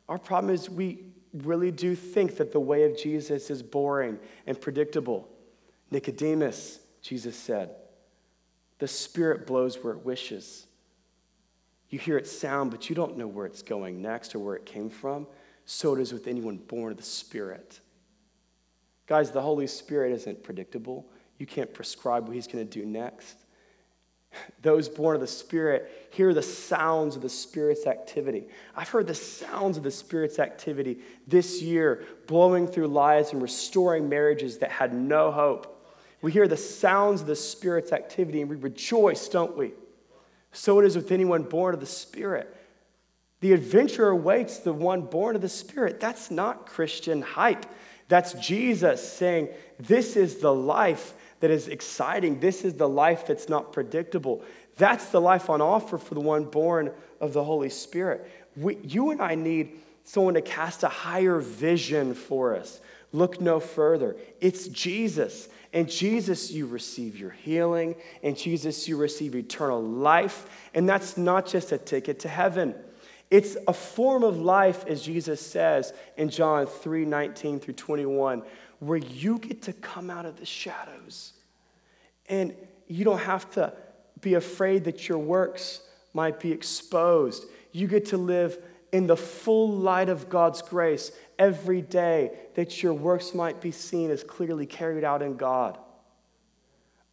Our 0.08 0.18
problem 0.18 0.52
is 0.54 0.70
we 0.70 1.00
really 1.32 1.70
do 1.70 1.94
think 1.94 2.36
that 2.36 2.52
the 2.52 2.60
way 2.60 2.84
of 2.84 2.96
Jesus 2.96 3.50
is 3.50 3.62
boring 3.62 4.18
and 4.46 4.60
predictable. 4.60 5.28
Nicodemus, 5.90 6.80
Jesus 7.00 7.36
said, 7.36 7.70
the 8.78 8.88
Spirit 8.88 9.46
blows 9.46 9.82
where 9.82 9.92
it 9.92 10.04
wishes. 10.04 10.66
You 11.88 11.98
hear 11.98 12.16
it 12.16 12.26
sound, 12.26 12.70
but 12.70 12.88
you 12.88 12.96
don't 12.96 13.16
know 13.16 13.26
where 13.26 13.46
it's 13.46 13.62
going 13.62 14.02
next 14.02 14.34
or 14.34 14.38
where 14.40 14.56
it 14.56 14.66
came 14.66 14.90
from. 14.90 15.26
So 15.66 15.94
it 15.94 16.00
is 16.00 16.12
with 16.12 16.26
anyone 16.26 16.56
born 16.56 16.90
of 16.90 16.96
the 16.96 17.04
Spirit. 17.04 17.80
Guys, 19.06 19.30
the 19.30 19.42
Holy 19.42 19.66
Spirit 19.66 20.12
isn't 20.12 20.42
predictable. 20.42 21.06
You 21.38 21.46
can't 21.46 21.72
prescribe 21.72 22.26
what 22.26 22.34
He's 22.34 22.46
going 22.46 22.66
to 22.66 22.80
do 22.80 22.86
next. 22.86 23.36
Those 24.62 24.88
born 24.88 25.14
of 25.14 25.20
the 25.20 25.26
Spirit 25.26 26.08
hear 26.10 26.32
the 26.34 26.42
sounds 26.42 27.16
of 27.16 27.22
the 27.22 27.28
Spirit's 27.28 27.86
activity. 27.86 28.44
I've 28.76 28.88
heard 28.88 29.06
the 29.06 29.14
sounds 29.14 29.76
of 29.76 29.82
the 29.82 29.90
Spirit's 29.90 30.38
activity 30.38 30.98
this 31.26 31.62
year, 31.62 32.04
blowing 32.26 32.66
through 32.66 32.88
lives 32.88 33.32
and 33.32 33.42
restoring 33.42 34.08
marriages 34.08 34.58
that 34.58 34.70
had 34.70 34.94
no 34.94 35.30
hope. 35.30 35.68
We 36.20 36.32
hear 36.32 36.46
the 36.46 36.56
sounds 36.56 37.20
of 37.20 37.26
the 37.26 37.36
Spirit's 37.36 37.92
activity 37.92 38.40
and 38.40 38.48
we 38.48 38.56
rejoice, 38.56 39.28
don't 39.28 39.56
we? 39.56 39.72
So 40.52 40.78
it 40.78 40.86
is 40.86 40.96
with 40.96 41.10
anyone 41.10 41.42
born 41.42 41.74
of 41.74 41.80
the 41.80 41.86
Spirit. 41.86 42.56
The 43.40 43.52
adventure 43.52 44.08
awaits 44.08 44.58
the 44.58 44.72
one 44.72 45.02
born 45.02 45.34
of 45.34 45.42
the 45.42 45.48
Spirit. 45.48 45.98
That's 45.98 46.30
not 46.30 46.66
Christian 46.66 47.22
hype. 47.22 47.66
That's 48.08 48.34
Jesus 48.34 49.06
saying, 49.06 49.48
This 49.80 50.16
is 50.16 50.36
the 50.36 50.54
life 50.54 51.14
that 51.42 51.50
is 51.50 51.66
exciting. 51.66 52.38
This 52.38 52.64
is 52.64 52.74
the 52.74 52.88
life 52.88 53.26
that's 53.26 53.48
not 53.48 53.72
predictable. 53.72 54.44
That's 54.76 55.06
the 55.06 55.20
life 55.20 55.50
on 55.50 55.60
offer 55.60 55.98
for 55.98 56.14
the 56.14 56.20
one 56.20 56.44
born 56.44 56.92
of 57.20 57.32
the 57.32 57.42
Holy 57.42 57.68
Spirit. 57.68 58.30
We, 58.56 58.76
you 58.84 59.10
and 59.10 59.20
I 59.20 59.34
need 59.34 59.80
someone 60.04 60.34
to 60.34 60.40
cast 60.40 60.84
a 60.84 60.88
higher 60.88 61.40
vision 61.40 62.14
for 62.14 62.54
us. 62.54 62.80
Look 63.10 63.40
no 63.40 63.58
further. 63.58 64.16
It's 64.40 64.68
Jesus. 64.68 65.48
And 65.72 65.90
Jesus, 65.90 66.52
you 66.52 66.66
receive 66.66 67.18
your 67.18 67.30
healing. 67.30 67.96
And 68.22 68.38
Jesus, 68.38 68.86
you 68.86 68.96
receive 68.96 69.34
eternal 69.34 69.82
life. 69.82 70.46
And 70.74 70.88
that's 70.88 71.16
not 71.16 71.48
just 71.48 71.72
a 71.72 71.78
ticket 71.78 72.20
to 72.20 72.28
heaven. 72.28 72.72
It's 73.32 73.56
a 73.66 73.72
form 73.72 74.22
of 74.22 74.38
life, 74.38 74.84
as 74.86 75.02
Jesus 75.02 75.40
says 75.40 75.92
in 76.16 76.28
John 76.28 76.66
3 76.66 77.04
19 77.04 77.58
through 77.58 77.74
21, 77.74 78.42
where 78.82 78.98
you 78.98 79.38
get 79.38 79.62
to 79.62 79.72
come 79.72 80.10
out 80.10 80.26
of 80.26 80.40
the 80.40 80.44
shadows. 80.44 81.34
And 82.28 82.52
you 82.88 83.04
don't 83.04 83.20
have 83.20 83.48
to 83.52 83.72
be 84.20 84.34
afraid 84.34 84.82
that 84.84 85.08
your 85.08 85.18
works 85.18 85.82
might 86.12 86.40
be 86.40 86.50
exposed. 86.50 87.44
You 87.70 87.86
get 87.86 88.06
to 88.06 88.16
live 88.16 88.58
in 88.90 89.06
the 89.06 89.16
full 89.16 89.70
light 89.70 90.08
of 90.08 90.28
God's 90.28 90.62
grace 90.62 91.12
every 91.38 91.80
day, 91.80 92.32
that 92.54 92.82
your 92.82 92.92
works 92.92 93.34
might 93.34 93.60
be 93.60 93.70
seen 93.70 94.10
as 94.10 94.24
clearly 94.24 94.66
carried 94.66 95.04
out 95.04 95.22
in 95.22 95.36
God. 95.36 95.78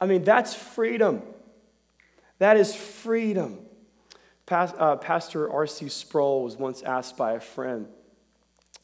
I 0.01 0.07
mean, 0.07 0.23
that's 0.23 0.55
freedom. 0.55 1.21
That 2.39 2.57
is 2.57 2.73
freedom. 2.73 3.59
uh, 4.49 4.95
Pastor 4.95 5.51
R.C. 5.53 5.87
Sproul 5.89 6.45
was 6.45 6.57
once 6.57 6.81
asked 6.81 7.15
by 7.15 7.33
a 7.33 7.39
friend, 7.39 7.85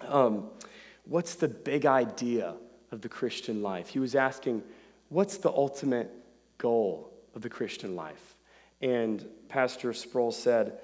um, 0.01 0.51
What's 1.07 1.35
the 1.35 1.47
big 1.47 1.87
idea 1.87 2.55
of 2.95 3.01
the 3.01 3.09
Christian 3.09 3.61
life. 3.61 3.89
He 3.89 3.99
was 3.99 4.15
asking, 4.15 4.63
what's 5.09 5.37
the 5.37 5.51
ultimate 5.51 6.09
goal 6.57 7.11
of 7.35 7.43
the 7.43 7.49
Christian 7.49 7.95
life? 7.95 8.35
And 8.81 9.23
Pastor 9.49 9.93
Sproul 9.93 10.31
said, 10.31 10.79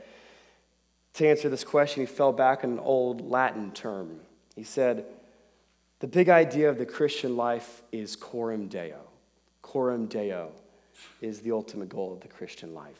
to 1.16 1.28
answer 1.28 1.50
this 1.50 1.64
question, 1.64 2.02
he 2.02 2.06
fell 2.06 2.32
back 2.32 2.64
on 2.64 2.74
an 2.74 2.80
old 2.80 3.28
Latin 3.28 3.72
term. 3.72 4.20
He 4.56 4.64
said, 4.64 5.06
the 6.00 6.08
big 6.08 6.30
idea 6.30 6.70
of 6.70 6.78
the 6.78 6.86
Christian 6.86 7.36
life 7.38 7.82
is 7.92 8.16
coram 8.16 8.68
deo. 8.68 9.02
Coram 9.62 10.08
deo 10.08 10.52
is 11.22 11.40
the 11.40 11.52
ultimate 11.52 11.90
goal 11.90 12.14
of 12.14 12.22
the 12.22 12.28
Christian 12.28 12.74
life. 12.74 13.00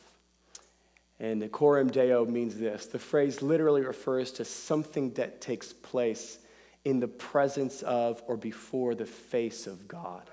And 1.20 1.42
the 1.42 1.50
coram 1.50 1.90
deo 1.90 2.26
means 2.26 2.58
this 2.58 2.86
the 2.86 3.00
phrase 3.00 3.42
literally 3.42 3.82
refers 3.82 4.32
to 4.34 4.46
something 4.46 5.12
that 5.14 5.42
takes 5.42 5.74
place 5.74 6.40
in 6.86 7.00
the 7.00 7.08
presence 7.08 7.82
of 7.84 8.22
or 8.28 8.38
before 8.38 8.96
the 8.96 9.06
face 9.06 9.68
of 9.68 9.88
God. 9.88 10.30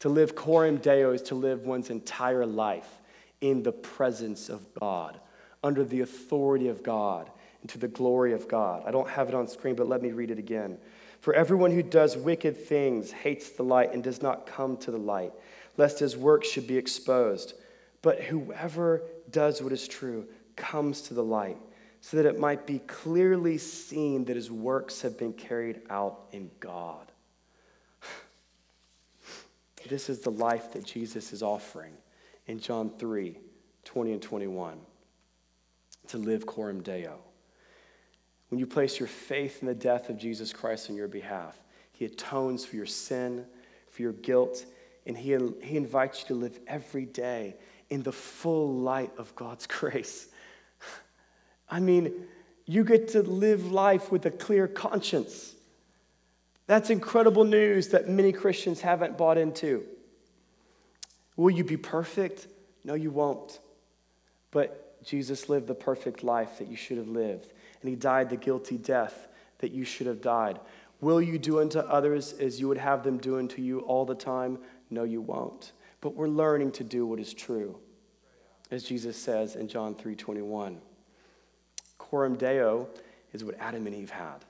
To 0.00 0.08
live 0.08 0.34
coram 0.34 0.76
deo 0.76 1.12
is 1.12 1.22
to 1.22 1.34
live 1.34 1.64
one's 1.64 1.90
entire 1.90 2.46
life 2.46 3.00
in 3.40 3.62
the 3.62 3.72
presence 3.72 4.48
of 4.48 4.72
God, 4.78 5.20
under 5.62 5.84
the 5.84 6.00
authority 6.00 6.68
of 6.68 6.82
God, 6.82 7.30
and 7.60 7.70
to 7.70 7.78
the 7.78 7.88
glory 7.88 8.32
of 8.32 8.48
God. 8.48 8.84
I 8.86 8.90
don't 8.90 9.08
have 9.08 9.28
it 9.28 9.34
on 9.34 9.48
screen, 9.48 9.74
but 9.74 9.88
let 9.88 10.02
me 10.02 10.12
read 10.12 10.30
it 10.30 10.38
again. 10.38 10.78
For 11.20 11.34
everyone 11.34 11.72
who 11.72 11.82
does 11.82 12.16
wicked 12.16 12.56
things 12.56 13.10
hates 13.10 13.50
the 13.50 13.64
light 13.64 13.92
and 13.92 14.02
does 14.02 14.22
not 14.22 14.46
come 14.46 14.76
to 14.78 14.90
the 14.90 14.98
light, 14.98 15.32
lest 15.76 15.98
his 15.98 16.16
work 16.16 16.44
should 16.44 16.66
be 16.66 16.76
exposed. 16.76 17.54
But 18.02 18.20
whoever 18.20 19.02
does 19.30 19.60
what 19.62 19.72
is 19.72 19.88
true 19.88 20.26
comes 20.54 21.00
to 21.02 21.14
the 21.14 21.24
light, 21.24 21.58
so 22.06 22.18
that 22.18 22.26
it 22.26 22.38
might 22.38 22.68
be 22.68 22.78
clearly 22.78 23.58
seen 23.58 24.26
that 24.26 24.36
his 24.36 24.48
works 24.48 25.02
have 25.02 25.18
been 25.18 25.32
carried 25.32 25.80
out 25.90 26.26
in 26.30 26.52
God. 26.60 27.10
This 29.88 30.08
is 30.08 30.20
the 30.20 30.30
life 30.30 30.72
that 30.74 30.84
Jesus 30.84 31.32
is 31.32 31.42
offering 31.42 31.94
in 32.46 32.60
John 32.60 32.90
3 32.96 33.36
20 33.84 34.12
and 34.12 34.22
21 34.22 34.78
to 36.06 36.18
live 36.18 36.46
coram 36.46 36.80
deo. 36.80 37.18
When 38.50 38.60
you 38.60 38.68
place 38.68 39.00
your 39.00 39.08
faith 39.08 39.58
in 39.60 39.66
the 39.66 39.74
death 39.74 40.08
of 40.08 40.16
Jesus 40.16 40.52
Christ 40.52 40.88
on 40.88 40.94
your 40.94 41.08
behalf, 41.08 41.60
He 41.90 42.04
atones 42.04 42.64
for 42.64 42.76
your 42.76 42.86
sin, 42.86 43.46
for 43.90 44.02
your 44.02 44.12
guilt, 44.12 44.64
and 45.06 45.18
He, 45.18 45.36
he 45.60 45.76
invites 45.76 46.20
you 46.20 46.28
to 46.28 46.34
live 46.34 46.60
every 46.68 47.04
day 47.04 47.56
in 47.90 48.04
the 48.04 48.12
full 48.12 48.76
light 48.76 49.10
of 49.18 49.34
God's 49.34 49.66
grace. 49.80 50.28
I 51.68 51.80
mean, 51.80 52.12
you 52.64 52.84
get 52.84 53.08
to 53.08 53.22
live 53.22 53.70
life 53.70 54.10
with 54.10 54.26
a 54.26 54.30
clear 54.30 54.68
conscience. 54.68 55.54
That's 56.66 56.90
incredible 56.90 57.44
news 57.44 57.88
that 57.88 58.08
many 58.08 58.32
Christians 58.32 58.80
haven't 58.80 59.16
bought 59.16 59.38
into. 59.38 59.84
Will 61.36 61.50
you 61.50 61.64
be 61.64 61.76
perfect? 61.76 62.48
No, 62.84 62.94
you 62.94 63.10
won't. 63.10 63.60
But 64.50 65.02
Jesus 65.04 65.48
lived 65.48 65.66
the 65.66 65.74
perfect 65.74 66.24
life 66.24 66.58
that 66.58 66.68
you 66.68 66.76
should 66.76 66.98
have 66.98 67.08
lived 67.08 67.52
and 67.80 67.90
he 67.90 67.96
died 67.96 68.30
the 68.30 68.36
guilty 68.36 68.76
death 68.76 69.28
that 69.58 69.70
you 69.70 69.84
should 69.84 70.06
have 70.06 70.20
died. 70.20 70.58
Will 71.00 71.20
you 71.20 71.38
do 71.38 71.60
unto 71.60 71.78
others 71.78 72.32
as 72.32 72.58
you 72.58 72.68
would 72.68 72.78
have 72.78 73.04
them 73.04 73.18
do 73.18 73.38
unto 73.38 73.62
you 73.62 73.80
all 73.80 74.04
the 74.04 74.14
time? 74.14 74.58
No, 74.90 75.04
you 75.04 75.20
won't. 75.20 75.72
But 76.00 76.14
we're 76.14 76.28
learning 76.28 76.72
to 76.72 76.84
do 76.84 77.06
what 77.06 77.20
is 77.20 77.32
true. 77.32 77.78
As 78.70 78.82
Jesus 78.82 79.16
says 79.16 79.56
in 79.56 79.68
John 79.68 79.94
3:21. 79.94 80.78
Coram 82.10 82.36
Deo 82.36 82.88
is 83.32 83.44
what 83.44 83.56
Adam 83.58 83.86
and 83.86 83.94
Eve 83.94 84.10
had. 84.10 84.44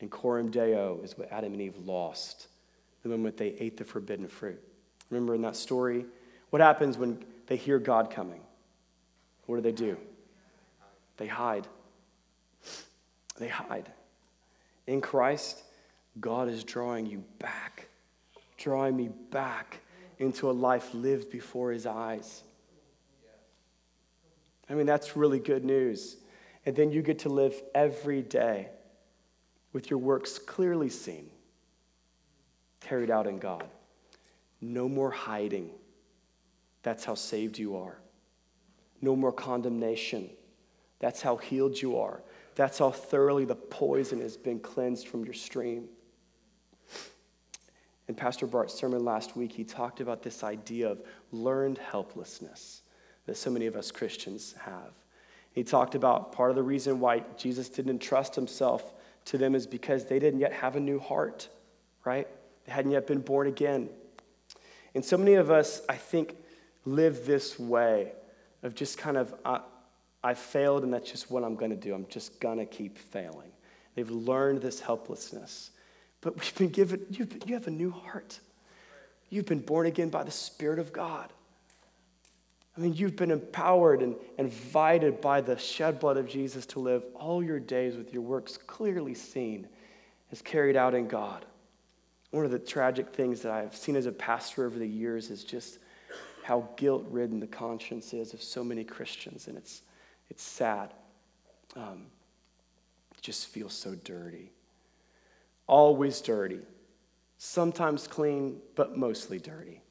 And 0.00 0.10
Coram 0.10 0.50
Deo 0.50 1.00
is 1.02 1.16
what 1.18 1.30
Adam 1.30 1.52
and 1.52 1.60
Eve 1.60 1.76
lost 1.84 2.48
the 3.02 3.08
moment 3.08 3.36
they 3.36 3.50
ate 3.58 3.76
the 3.76 3.84
forbidden 3.84 4.26
fruit. 4.26 4.60
Remember 5.10 5.34
in 5.34 5.42
that 5.42 5.56
story? 5.56 6.06
What 6.50 6.62
happens 6.62 6.96
when 6.96 7.22
they 7.46 7.56
hear 7.56 7.78
God 7.78 8.10
coming? 8.10 8.40
What 9.46 9.56
do 9.56 9.62
they 9.62 9.72
do? 9.72 9.96
They 11.16 11.26
hide. 11.26 11.66
They 13.38 13.48
hide. 13.48 13.90
In 14.86 15.00
Christ, 15.00 15.62
God 16.18 16.48
is 16.48 16.64
drawing 16.64 17.06
you 17.06 17.22
back, 17.38 17.88
drawing 18.56 18.96
me 18.96 19.10
back 19.30 19.80
into 20.18 20.50
a 20.50 20.52
life 20.52 20.94
lived 20.94 21.30
before 21.30 21.72
his 21.72 21.86
eyes. 21.86 22.42
I 24.70 24.74
mean, 24.74 24.86
that's 24.86 25.16
really 25.16 25.40
good 25.40 25.64
news. 25.64 26.16
And 26.64 26.76
then 26.76 26.92
you 26.92 27.02
get 27.02 27.18
to 27.20 27.28
live 27.28 27.60
every 27.74 28.22
day 28.22 28.68
with 29.72 29.90
your 29.90 29.98
works 29.98 30.38
clearly 30.38 30.88
seen, 30.88 31.28
carried 32.80 33.10
out 33.10 33.26
in 33.26 33.38
God. 33.38 33.66
No 34.60 34.88
more 34.88 35.10
hiding. 35.10 35.70
That's 36.82 37.04
how 37.04 37.14
saved 37.14 37.58
you 37.58 37.76
are. 37.76 37.98
No 39.02 39.16
more 39.16 39.32
condemnation. 39.32 40.30
That's 41.00 41.20
how 41.20 41.36
healed 41.36 41.80
you 41.80 41.98
are. 41.98 42.22
That's 42.54 42.78
how 42.78 42.90
thoroughly 42.90 43.46
the 43.46 43.56
poison 43.56 44.20
has 44.20 44.36
been 44.36 44.60
cleansed 44.60 45.08
from 45.08 45.24
your 45.24 45.34
stream. 45.34 45.88
In 48.06 48.14
Pastor 48.14 48.46
Bart's 48.46 48.74
sermon 48.74 49.04
last 49.04 49.36
week, 49.36 49.52
he 49.52 49.64
talked 49.64 50.00
about 50.00 50.22
this 50.22 50.44
idea 50.44 50.90
of 50.90 51.02
learned 51.32 51.78
helplessness 51.78 52.82
that 53.26 53.36
so 53.36 53.50
many 53.50 53.66
of 53.66 53.76
us 53.76 53.90
Christians 53.90 54.54
have. 54.64 54.92
He 55.52 55.64
talked 55.64 55.94
about 55.94 56.32
part 56.32 56.50
of 56.50 56.56
the 56.56 56.62
reason 56.62 57.00
why 57.00 57.24
Jesus 57.36 57.68
didn't 57.68 57.90
entrust 57.90 58.34
himself 58.34 58.92
to 59.26 59.38
them 59.38 59.54
is 59.54 59.66
because 59.66 60.06
they 60.06 60.18
didn't 60.18 60.40
yet 60.40 60.52
have 60.52 60.76
a 60.76 60.80
new 60.80 60.98
heart, 60.98 61.48
right? 62.04 62.26
They 62.66 62.72
hadn't 62.72 62.92
yet 62.92 63.06
been 63.06 63.20
born 63.20 63.46
again. 63.46 63.88
And 64.94 65.04
so 65.04 65.16
many 65.16 65.34
of 65.34 65.50
us, 65.50 65.82
I 65.88 65.96
think, 65.96 66.36
live 66.84 67.26
this 67.26 67.58
way 67.58 68.12
of 68.62 68.74
just 68.74 68.98
kind 68.98 69.16
of, 69.16 69.34
uh, 69.44 69.60
I 70.22 70.34
failed, 70.34 70.84
and 70.84 70.92
that's 70.92 71.10
just 71.10 71.30
what 71.30 71.44
I'm 71.44 71.56
going 71.56 71.70
to 71.70 71.76
do. 71.76 71.94
I'm 71.94 72.06
just 72.08 72.40
going 72.40 72.58
to 72.58 72.66
keep 72.66 72.98
failing. 72.98 73.50
They've 73.94 74.10
learned 74.10 74.60
this 74.62 74.80
helplessness. 74.80 75.70
But 76.20 76.38
we've 76.38 76.54
been 76.56 76.68
given, 76.68 77.06
you've, 77.10 77.32
you 77.46 77.54
have 77.54 77.66
a 77.66 77.70
new 77.70 77.90
heart. 77.90 78.38
You've 79.30 79.46
been 79.46 79.60
born 79.60 79.86
again 79.86 80.10
by 80.10 80.24
the 80.24 80.30
Spirit 80.30 80.78
of 80.78 80.92
God. 80.92 81.32
I 82.80 82.82
mean, 82.82 82.94
you've 82.94 83.16
been 83.16 83.30
empowered 83.30 84.00
and 84.00 84.16
invited 84.38 85.20
by 85.20 85.42
the 85.42 85.58
shed 85.58 86.00
blood 86.00 86.16
of 86.16 86.26
Jesus 86.26 86.64
to 86.66 86.78
live 86.78 87.02
all 87.14 87.44
your 87.44 87.60
days 87.60 87.94
with 87.94 88.10
your 88.10 88.22
works 88.22 88.56
clearly 88.56 89.12
seen 89.12 89.68
as 90.32 90.40
carried 90.40 90.76
out 90.76 90.94
in 90.94 91.06
God. 91.06 91.44
One 92.30 92.46
of 92.46 92.50
the 92.50 92.58
tragic 92.58 93.10
things 93.10 93.42
that 93.42 93.52
I've 93.52 93.76
seen 93.76 93.96
as 93.96 94.06
a 94.06 94.12
pastor 94.12 94.64
over 94.64 94.78
the 94.78 94.88
years 94.88 95.28
is 95.28 95.44
just 95.44 95.78
how 96.42 96.70
guilt 96.76 97.04
ridden 97.10 97.38
the 97.38 97.46
conscience 97.46 98.14
is 98.14 98.32
of 98.32 98.42
so 98.42 98.64
many 98.64 98.82
Christians. 98.82 99.46
And 99.46 99.58
it's, 99.58 99.82
it's 100.30 100.42
sad. 100.42 100.94
Um, 101.76 102.06
it 103.14 103.20
just 103.20 103.48
feels 103.48 103.74
so 103.74 103.94
dirty. 103.94 104.52
Always 105.66 106.22
dirty. 106.22 106.60
Sometimes 107.36 108.08
clean, 108.08 108.56
but 108.74 108.96
mostly 108.96 109.38
dirty. 109.38 109.82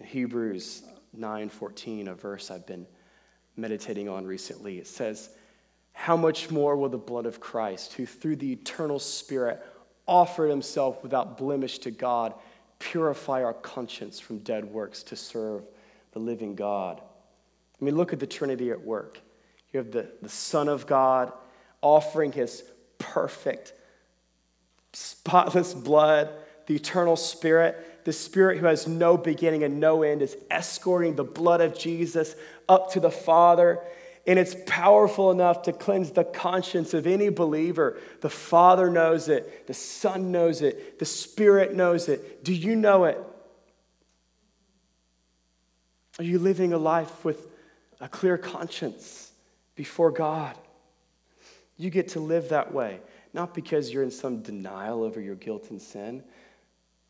Hebrews 0.00 0.84
9:14, 1.16 2.08
a 2.08 2.14
verse 2.14 2.50
I've 2.50 2.66
been 2.66 2.86
meditating 3.56 4.08
on 4.08 4.26
recently, 4.26 4.78
it 4.78 4.86
says, 4.86 5.30
How 5.92 6.16
much 6.16 6.50
more 6.50 6.76
will 6.76 6.88
the 6.88 6.98
blood 6.98 7.26
of 7.26 7.40
Christ, 7.40 7.94
who 7.94 8.06
through 8.06 8.36
the 8.36 8.52
eternal 8.52 8.98
Spirit 8.98 9.62
offered 10.06 10.48
himself 10.48 11.02
without 11.02 11.36
blemish 11.36 11.78
to 11.80 11.90
God, 11.90 12.34
purify 12.78 13.42
our 13.42 13.54
conscience 13.54 14.20
from 14.20 14.38
dead 14.38 14.64
works 14.64 15.02
to 15.04 15.16
serve 15.16 15.64
the 16.12 16.20
living 16.20 16.54
God? 16.54 17.00
I 17.80 17.84
mean, 17.84 17.96
look 17.96 18.12
at 18.12 18.20
the 18.20 18.26
Trinity 18.26 18.70
at 18.70 18.80
work. 18.80 19.20
You 19.72 19.78
have 19.78 19.90
the, 19.90 20.10
the 20.22 20.28
Son 20.28 20.68
of 20.68 20.86
God 20.86 21.32
offering 21.82 22.32
his 22.32 22.64
perfect, 22.98 23.72
spotless 24.92 25.74
blood, 25.74 26.30
the 26.68 26.76
eternal 26.76 27.16
Spirit, 27.16 28.04
the 28.04 28.12
Spirit 28.12 28.58
who 28.58 28.66
has 28.66 28.86
no 28.86 29.16
beginning 29.16 29.64
and 29.64 29.80
no 29.80 30.04
end, 30.04 30.22
is 30.22 30.36
escorting 30.48 31.16
the 31.16 31.24
blood 31.24 31.60
of 31.60 31.76
Jesus 31.76 32.36
up 32.68 32.92
to 32.92 33.00
the 33.00 33.10
Father. 33.10 33.80
And 34.24 34.38
it's 34.38 34.54
powerful 34.66 35.32
enough 35.32 35.62
to 35.62 35.72
cleanse 35.72 36.12
the 36.12 36.22
conscience 36.22 36.94
of 36.94 37.08
any 37.08 37.28
believer. 37.28 37.98
The 38.20 38.30
Father 38.30 38.88
knows 38.88 39.28
it, 39.28 39.66
the 39.66 39.74
Son 39.74 40.30
knows 40.30 40.62
it, 40.62 41.00
the 41.00 41.04
Spirit 41.04 41.74
knows 41.74 42.08
it. 42.08 42.44
Do 42.44 42.54
you 42.54 42.76
know 42.76 43.06
it? 43.06 43.18
Are 46.20 46.24
you 46.24 46.38
living 46.38 46.72
a 46.72 46.78
life 46.78 47.24
with 47.24 47.48
a 48.00 48.08
clear 48.08 48.38
conscience 48.38 49.32
before 49.74 50.10
God. 50.10 50.56
You 51.76 51.90
get 51.90 52.08
to 52.08 52.20
live 52.20 52.48
that 52.48 52.72
way, 52.72 53.00
not 53.32 53.54
because 53.54 53.92
you're 53.92 54.02
in 54.02 54.10
some 54.10 54.42
denial 54.42 55.02
over 55.02 55.20
your 55.20 55.36
guilt 55.36 55.70
and 55.70 55.80
sin, 55.80 56.24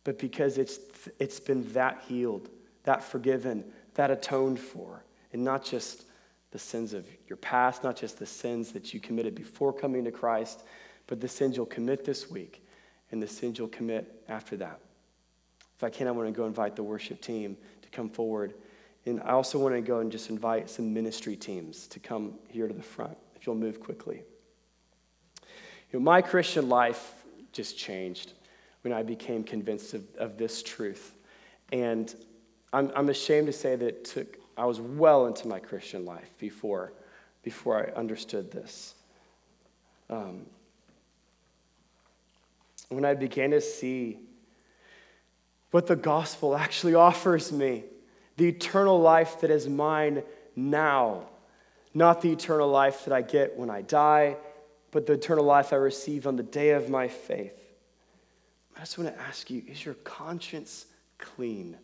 but 0.09 0.19
because 0.19 0.57
it's, 0.57 0.79
it's 1.19 1.39
been 1.39 1.71
that 1.75 2.03
healed, 2.09 2.49
that 2.85 3.05
forgiven, 3.05 3.63
that 3.93 4.11
atoned 4.11 4.59
for, 4.59 5.05
and 5.35 5.45
not 5.45 5.63
just 5.63 6.07
the 6.51 6.59
sins 6.59 6.95
of 6.95 7.07
your 7.27 7.37
past, 7.37 7.85
not 7.85 7.95
just 7.95 8.19
the 8.19 8.25
sins 8.25 8.73
that 8.73 8.95
you 8.95 9.01
committed 9.01 9.35
before 9.35 9.71
coming 9.71 10.05
to 10.05 10.11
Christ, 10.11 10.65
but 11.09 11.21
the 11.21 11.29
sins 11.29 11.59
you'll 11.59 11.67
commit 11.67 12.07
this 12.07 12.31
week 12.31 12.67
and 13.11 13.23
the 13.23 13.27
sins 13.27 13.59
you'll 13.59 13.69
commit 13.69 14.25
after 14.31 14.57
that. 14.57 14.81
If 15.77 15.85
I 15.85 15.91
can, 15.91 16.09
I 16.09 16.11
want 16.13 16.27
to 16.27 16.33
go 16.33 16.47
invite 16.47 16.75
the 16.75 16.83
worship 16.83 17.21
team 17.21 17.59
to 17.83 17.91
come 17.91 18.09
forward. 18.09 18.55
And 19.05 19.21
I 19.21 19.33
also 19.33 19.59
want 19.59 19.75
to 19.75 19.83
go 19.83 19.99
and 19.99 20.11
just 20.11 20.31
invite 20.31 20.71
some 20.71 20.95
ministry 20.95 21.37
teams 21.37 21.87
to 21.89 22.01
come 22.01 22.39
here 22.49 22.67
to 22.67 22.73
the 22.73 22.83
front, 22.83 23.19
if 23.37 23.47
you'll 23.47 23.57
move 23.57 23.79
quickly. 23.79 24.23
You 25.93 25.99
know, 25.99 26.01
my 26.01 26.23
Christian 26.23 26.71
life 26.71 27.13
just 27.53 27.77
changed 27.77 28.33
when 28.83 28.93
I 28.93 29.03
became 29.03 29.45
convinced 29.45 29.95
of, 29.95 30.05
of 30.17 30.39
this 30.39 30.63
truth. 30.63 31.15
And 31.73 32.15
I'm, 32.73 32.91
I'm 32.95 33.09
ashamed 33.09 33.47
to 33.47 33.53
say 33.53 33.77
that 33.77 33.87
it 33.87 34.05
took, 34.05 34.39
I 34.57 34.67
was 34.67 34.81
well 34.81 35.27
into 35.27 35.49
my 35.49 35.59
Christian 35.59 36.05
life 36.05 36.31
before, 36.39 36.93
before 37.43 37.87
I 37.87 37.99
understood 37.99 38.51
this. 38.51 38.95
Um, 40.11 40.47
when 42.89 43.05
I 43.05 43.15
began 43.15 43.51
to 43.51 43.61
see 43.61 44.19
what 45.71 45.87
the 45.87 45.97
gospel 45.97 46.57
actually 46.57 46.95
offers 46.95 47.53
me 47.53 47.85
the 48.39 48.49
eternal 48.49 49.01
life 49.01 49.41
that 49.41 49.51
is 49.51 49.69
mine 49.69 50.23
now, 50.55 51.29
not 51.93 52.23
the 52.23 52.33
eternal 52.33 52.69
life 52.69 53.05
that 53.05 53.13
I 53.13 53.21
get 53.21 53.59
when 53.59 53.69
I 53.69 53.83
die, 53.83 54.37
but 54.93 55.07
the 55.07 55.15
eternal 55.15 55.45
life 55.45 55.73
I 55.73 55.77
receive 55.77 56.27
on 56.27 56.37
the 56.37 56.43
day 56.43 56.71
of 56.71 56.89
my 56.89 57.09
faith. 57.09 57.68
I 58.79 58.83
just 58.83 58.97
want 58.97 59.13
to 59.13 59.21
ask 59.21 59.51
you 59.51 59.63
is 59.67 59.85
your 59.85 59.95
conscience 59.95 60.87
clean? 61.19 61.77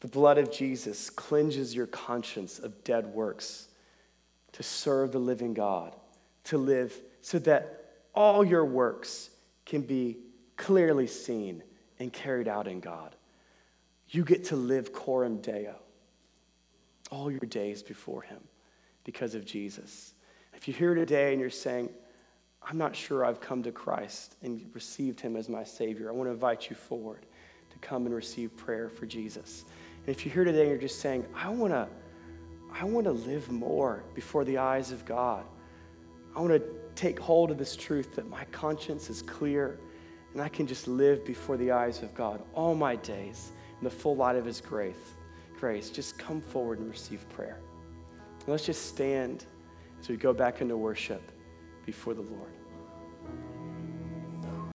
The 0.00 0.08
blood 0.08 0.38
of 0.38 0.52
Jesus 0.52 1.10
cleanses 1.10 1.74
your 1.74 1.86
conscience 1.86 2.58
of 2.58 2.84
dead 2.84 3.06
works 3.06 3.68
to 4.52 4.62
serve 4.62 5.10
the 5.12 5.18
living 5.18 5.52
God, 5.52 5.96
to 6.44 6.58
live 6.58 6.94
so 7.22 7.38
that 7.40 7.84
all 8.14 8.44
your 8.44 8.64
works 8.64 9.30
can 9.66 9.80
be 9.80 10.18
clearly 10.56 11.06
seen 11.06 11.62
and 11.98 12.12
carried 12.12 12.46
out 12.46 12.68
in 12.68 12.80
God. 12.80 13.16
You 14.10 14.24
get 14.24 14.44
to 14.44 14.56
live 14.56 14.92
coram 14.92 15.38
deo 15.40 15.74
all 17.10 17.30
your 17.30 17.40
days 17.40 17.82
before 17.82 18.22
Him 18.22 18.40
because 19.02 19.34
of 19.34 19.44
Jesus. 19.44 20.12
If 20.52 20.68
you're 20.68 20.76
here 20.76 20.94
today 20.94 21.32
and 21.32 21.40
you're 21.40 21.50
saying, 21.50 21.88
I'm 22.66 22.78
not 22.78 22.96
sure 22.96 23.24
I've 23.24 23.40
come 23.40 23.62
to 23.64 23.72
Christ 23.72 24.36
and 24.42 24.64
received 24.72 25.20
Him 25.20 25.36
as 25.36 25.48
my 25.48 25.64
Savior, 25.64 26.08
I 26.08 26.12
want 26.12 26.28
to 26.28 26.32
invite 26.32 26.70
you 26.70 26.76
forward 26.76 27.26
to 27.70 27.78
come 27.78 28.06
and 28.06 28.14
receive 28.14 28.56
prayer 28.56 28.88
for 28.88 29.06
Jesus. 29.06 29.64
And 30.06 30.14
if 30.14 30.24
you're 30.24 30.34
here 30.34 30.44
today 30.44 30.62
and 30.62 30.70
you're 30.70 30.78
just 30.78 31.00
saying, 31.00 31.26
I 31.34 31.50
want 31.50 31.72
to, 31.72 31.88
I 32.72 32.84
want 32.84 33.04
to 33.06 33.12
live 33.12 33.50
more 33.50 34.04
before 34.14 34.44
the 34.44 34.58
eyes 34.58 34.92
of 34.92 35.04
God. 35.04 35.44
I 36.34 36.40
want 36.40 36.52
to 36.52 36.62
take 36.94 37.18
hold 37.18 37.50
of 37.50 37.58
this 37.58 37.76
truth 37.76 38.14
that 38.16 38.28
my 38.28 38.44
conscience 38.46 39.10
is 39.10 39.22
clear 39.22 39.78
and 40.32 40.42
I 40.42 40.48
can 40.48 40.66
just 40.66 40.88
live 40.88 41.24
before 41.24 41.56
the 41.56 41.70
eyes 41.70 42.02
of 42.02 42.12
God 42.14 42.42
all 42.54 42.74
my 42.74 42.96
days 42.96 43.52
in 43.78 43.84
the 43.84 43.90
full 43.90 44.16
light 44.16 44.36
of 44.36 44.44
His 44.44 44.60
grace. 44.60 44.96
Grace, 45.60 45.90
just 45.90 46.18
come 46.18 46.40
forward 46.40 46.78
and 46.78 46.90
receive 46.90 47.28
prayer. 47.30 47.60
And 48.40 48.48
let's 48.48 48.66
just 48.66 48.86
stand 48.86 49.44
as 50.00 50.08
we 50.08 50.16
go 50.16 50.32
back 50.32 50.60
into 50.60 50.76
worship 50.76 51.22
before 51.86 52.14
the 52.14 52.22
Lord. 52.22 52.63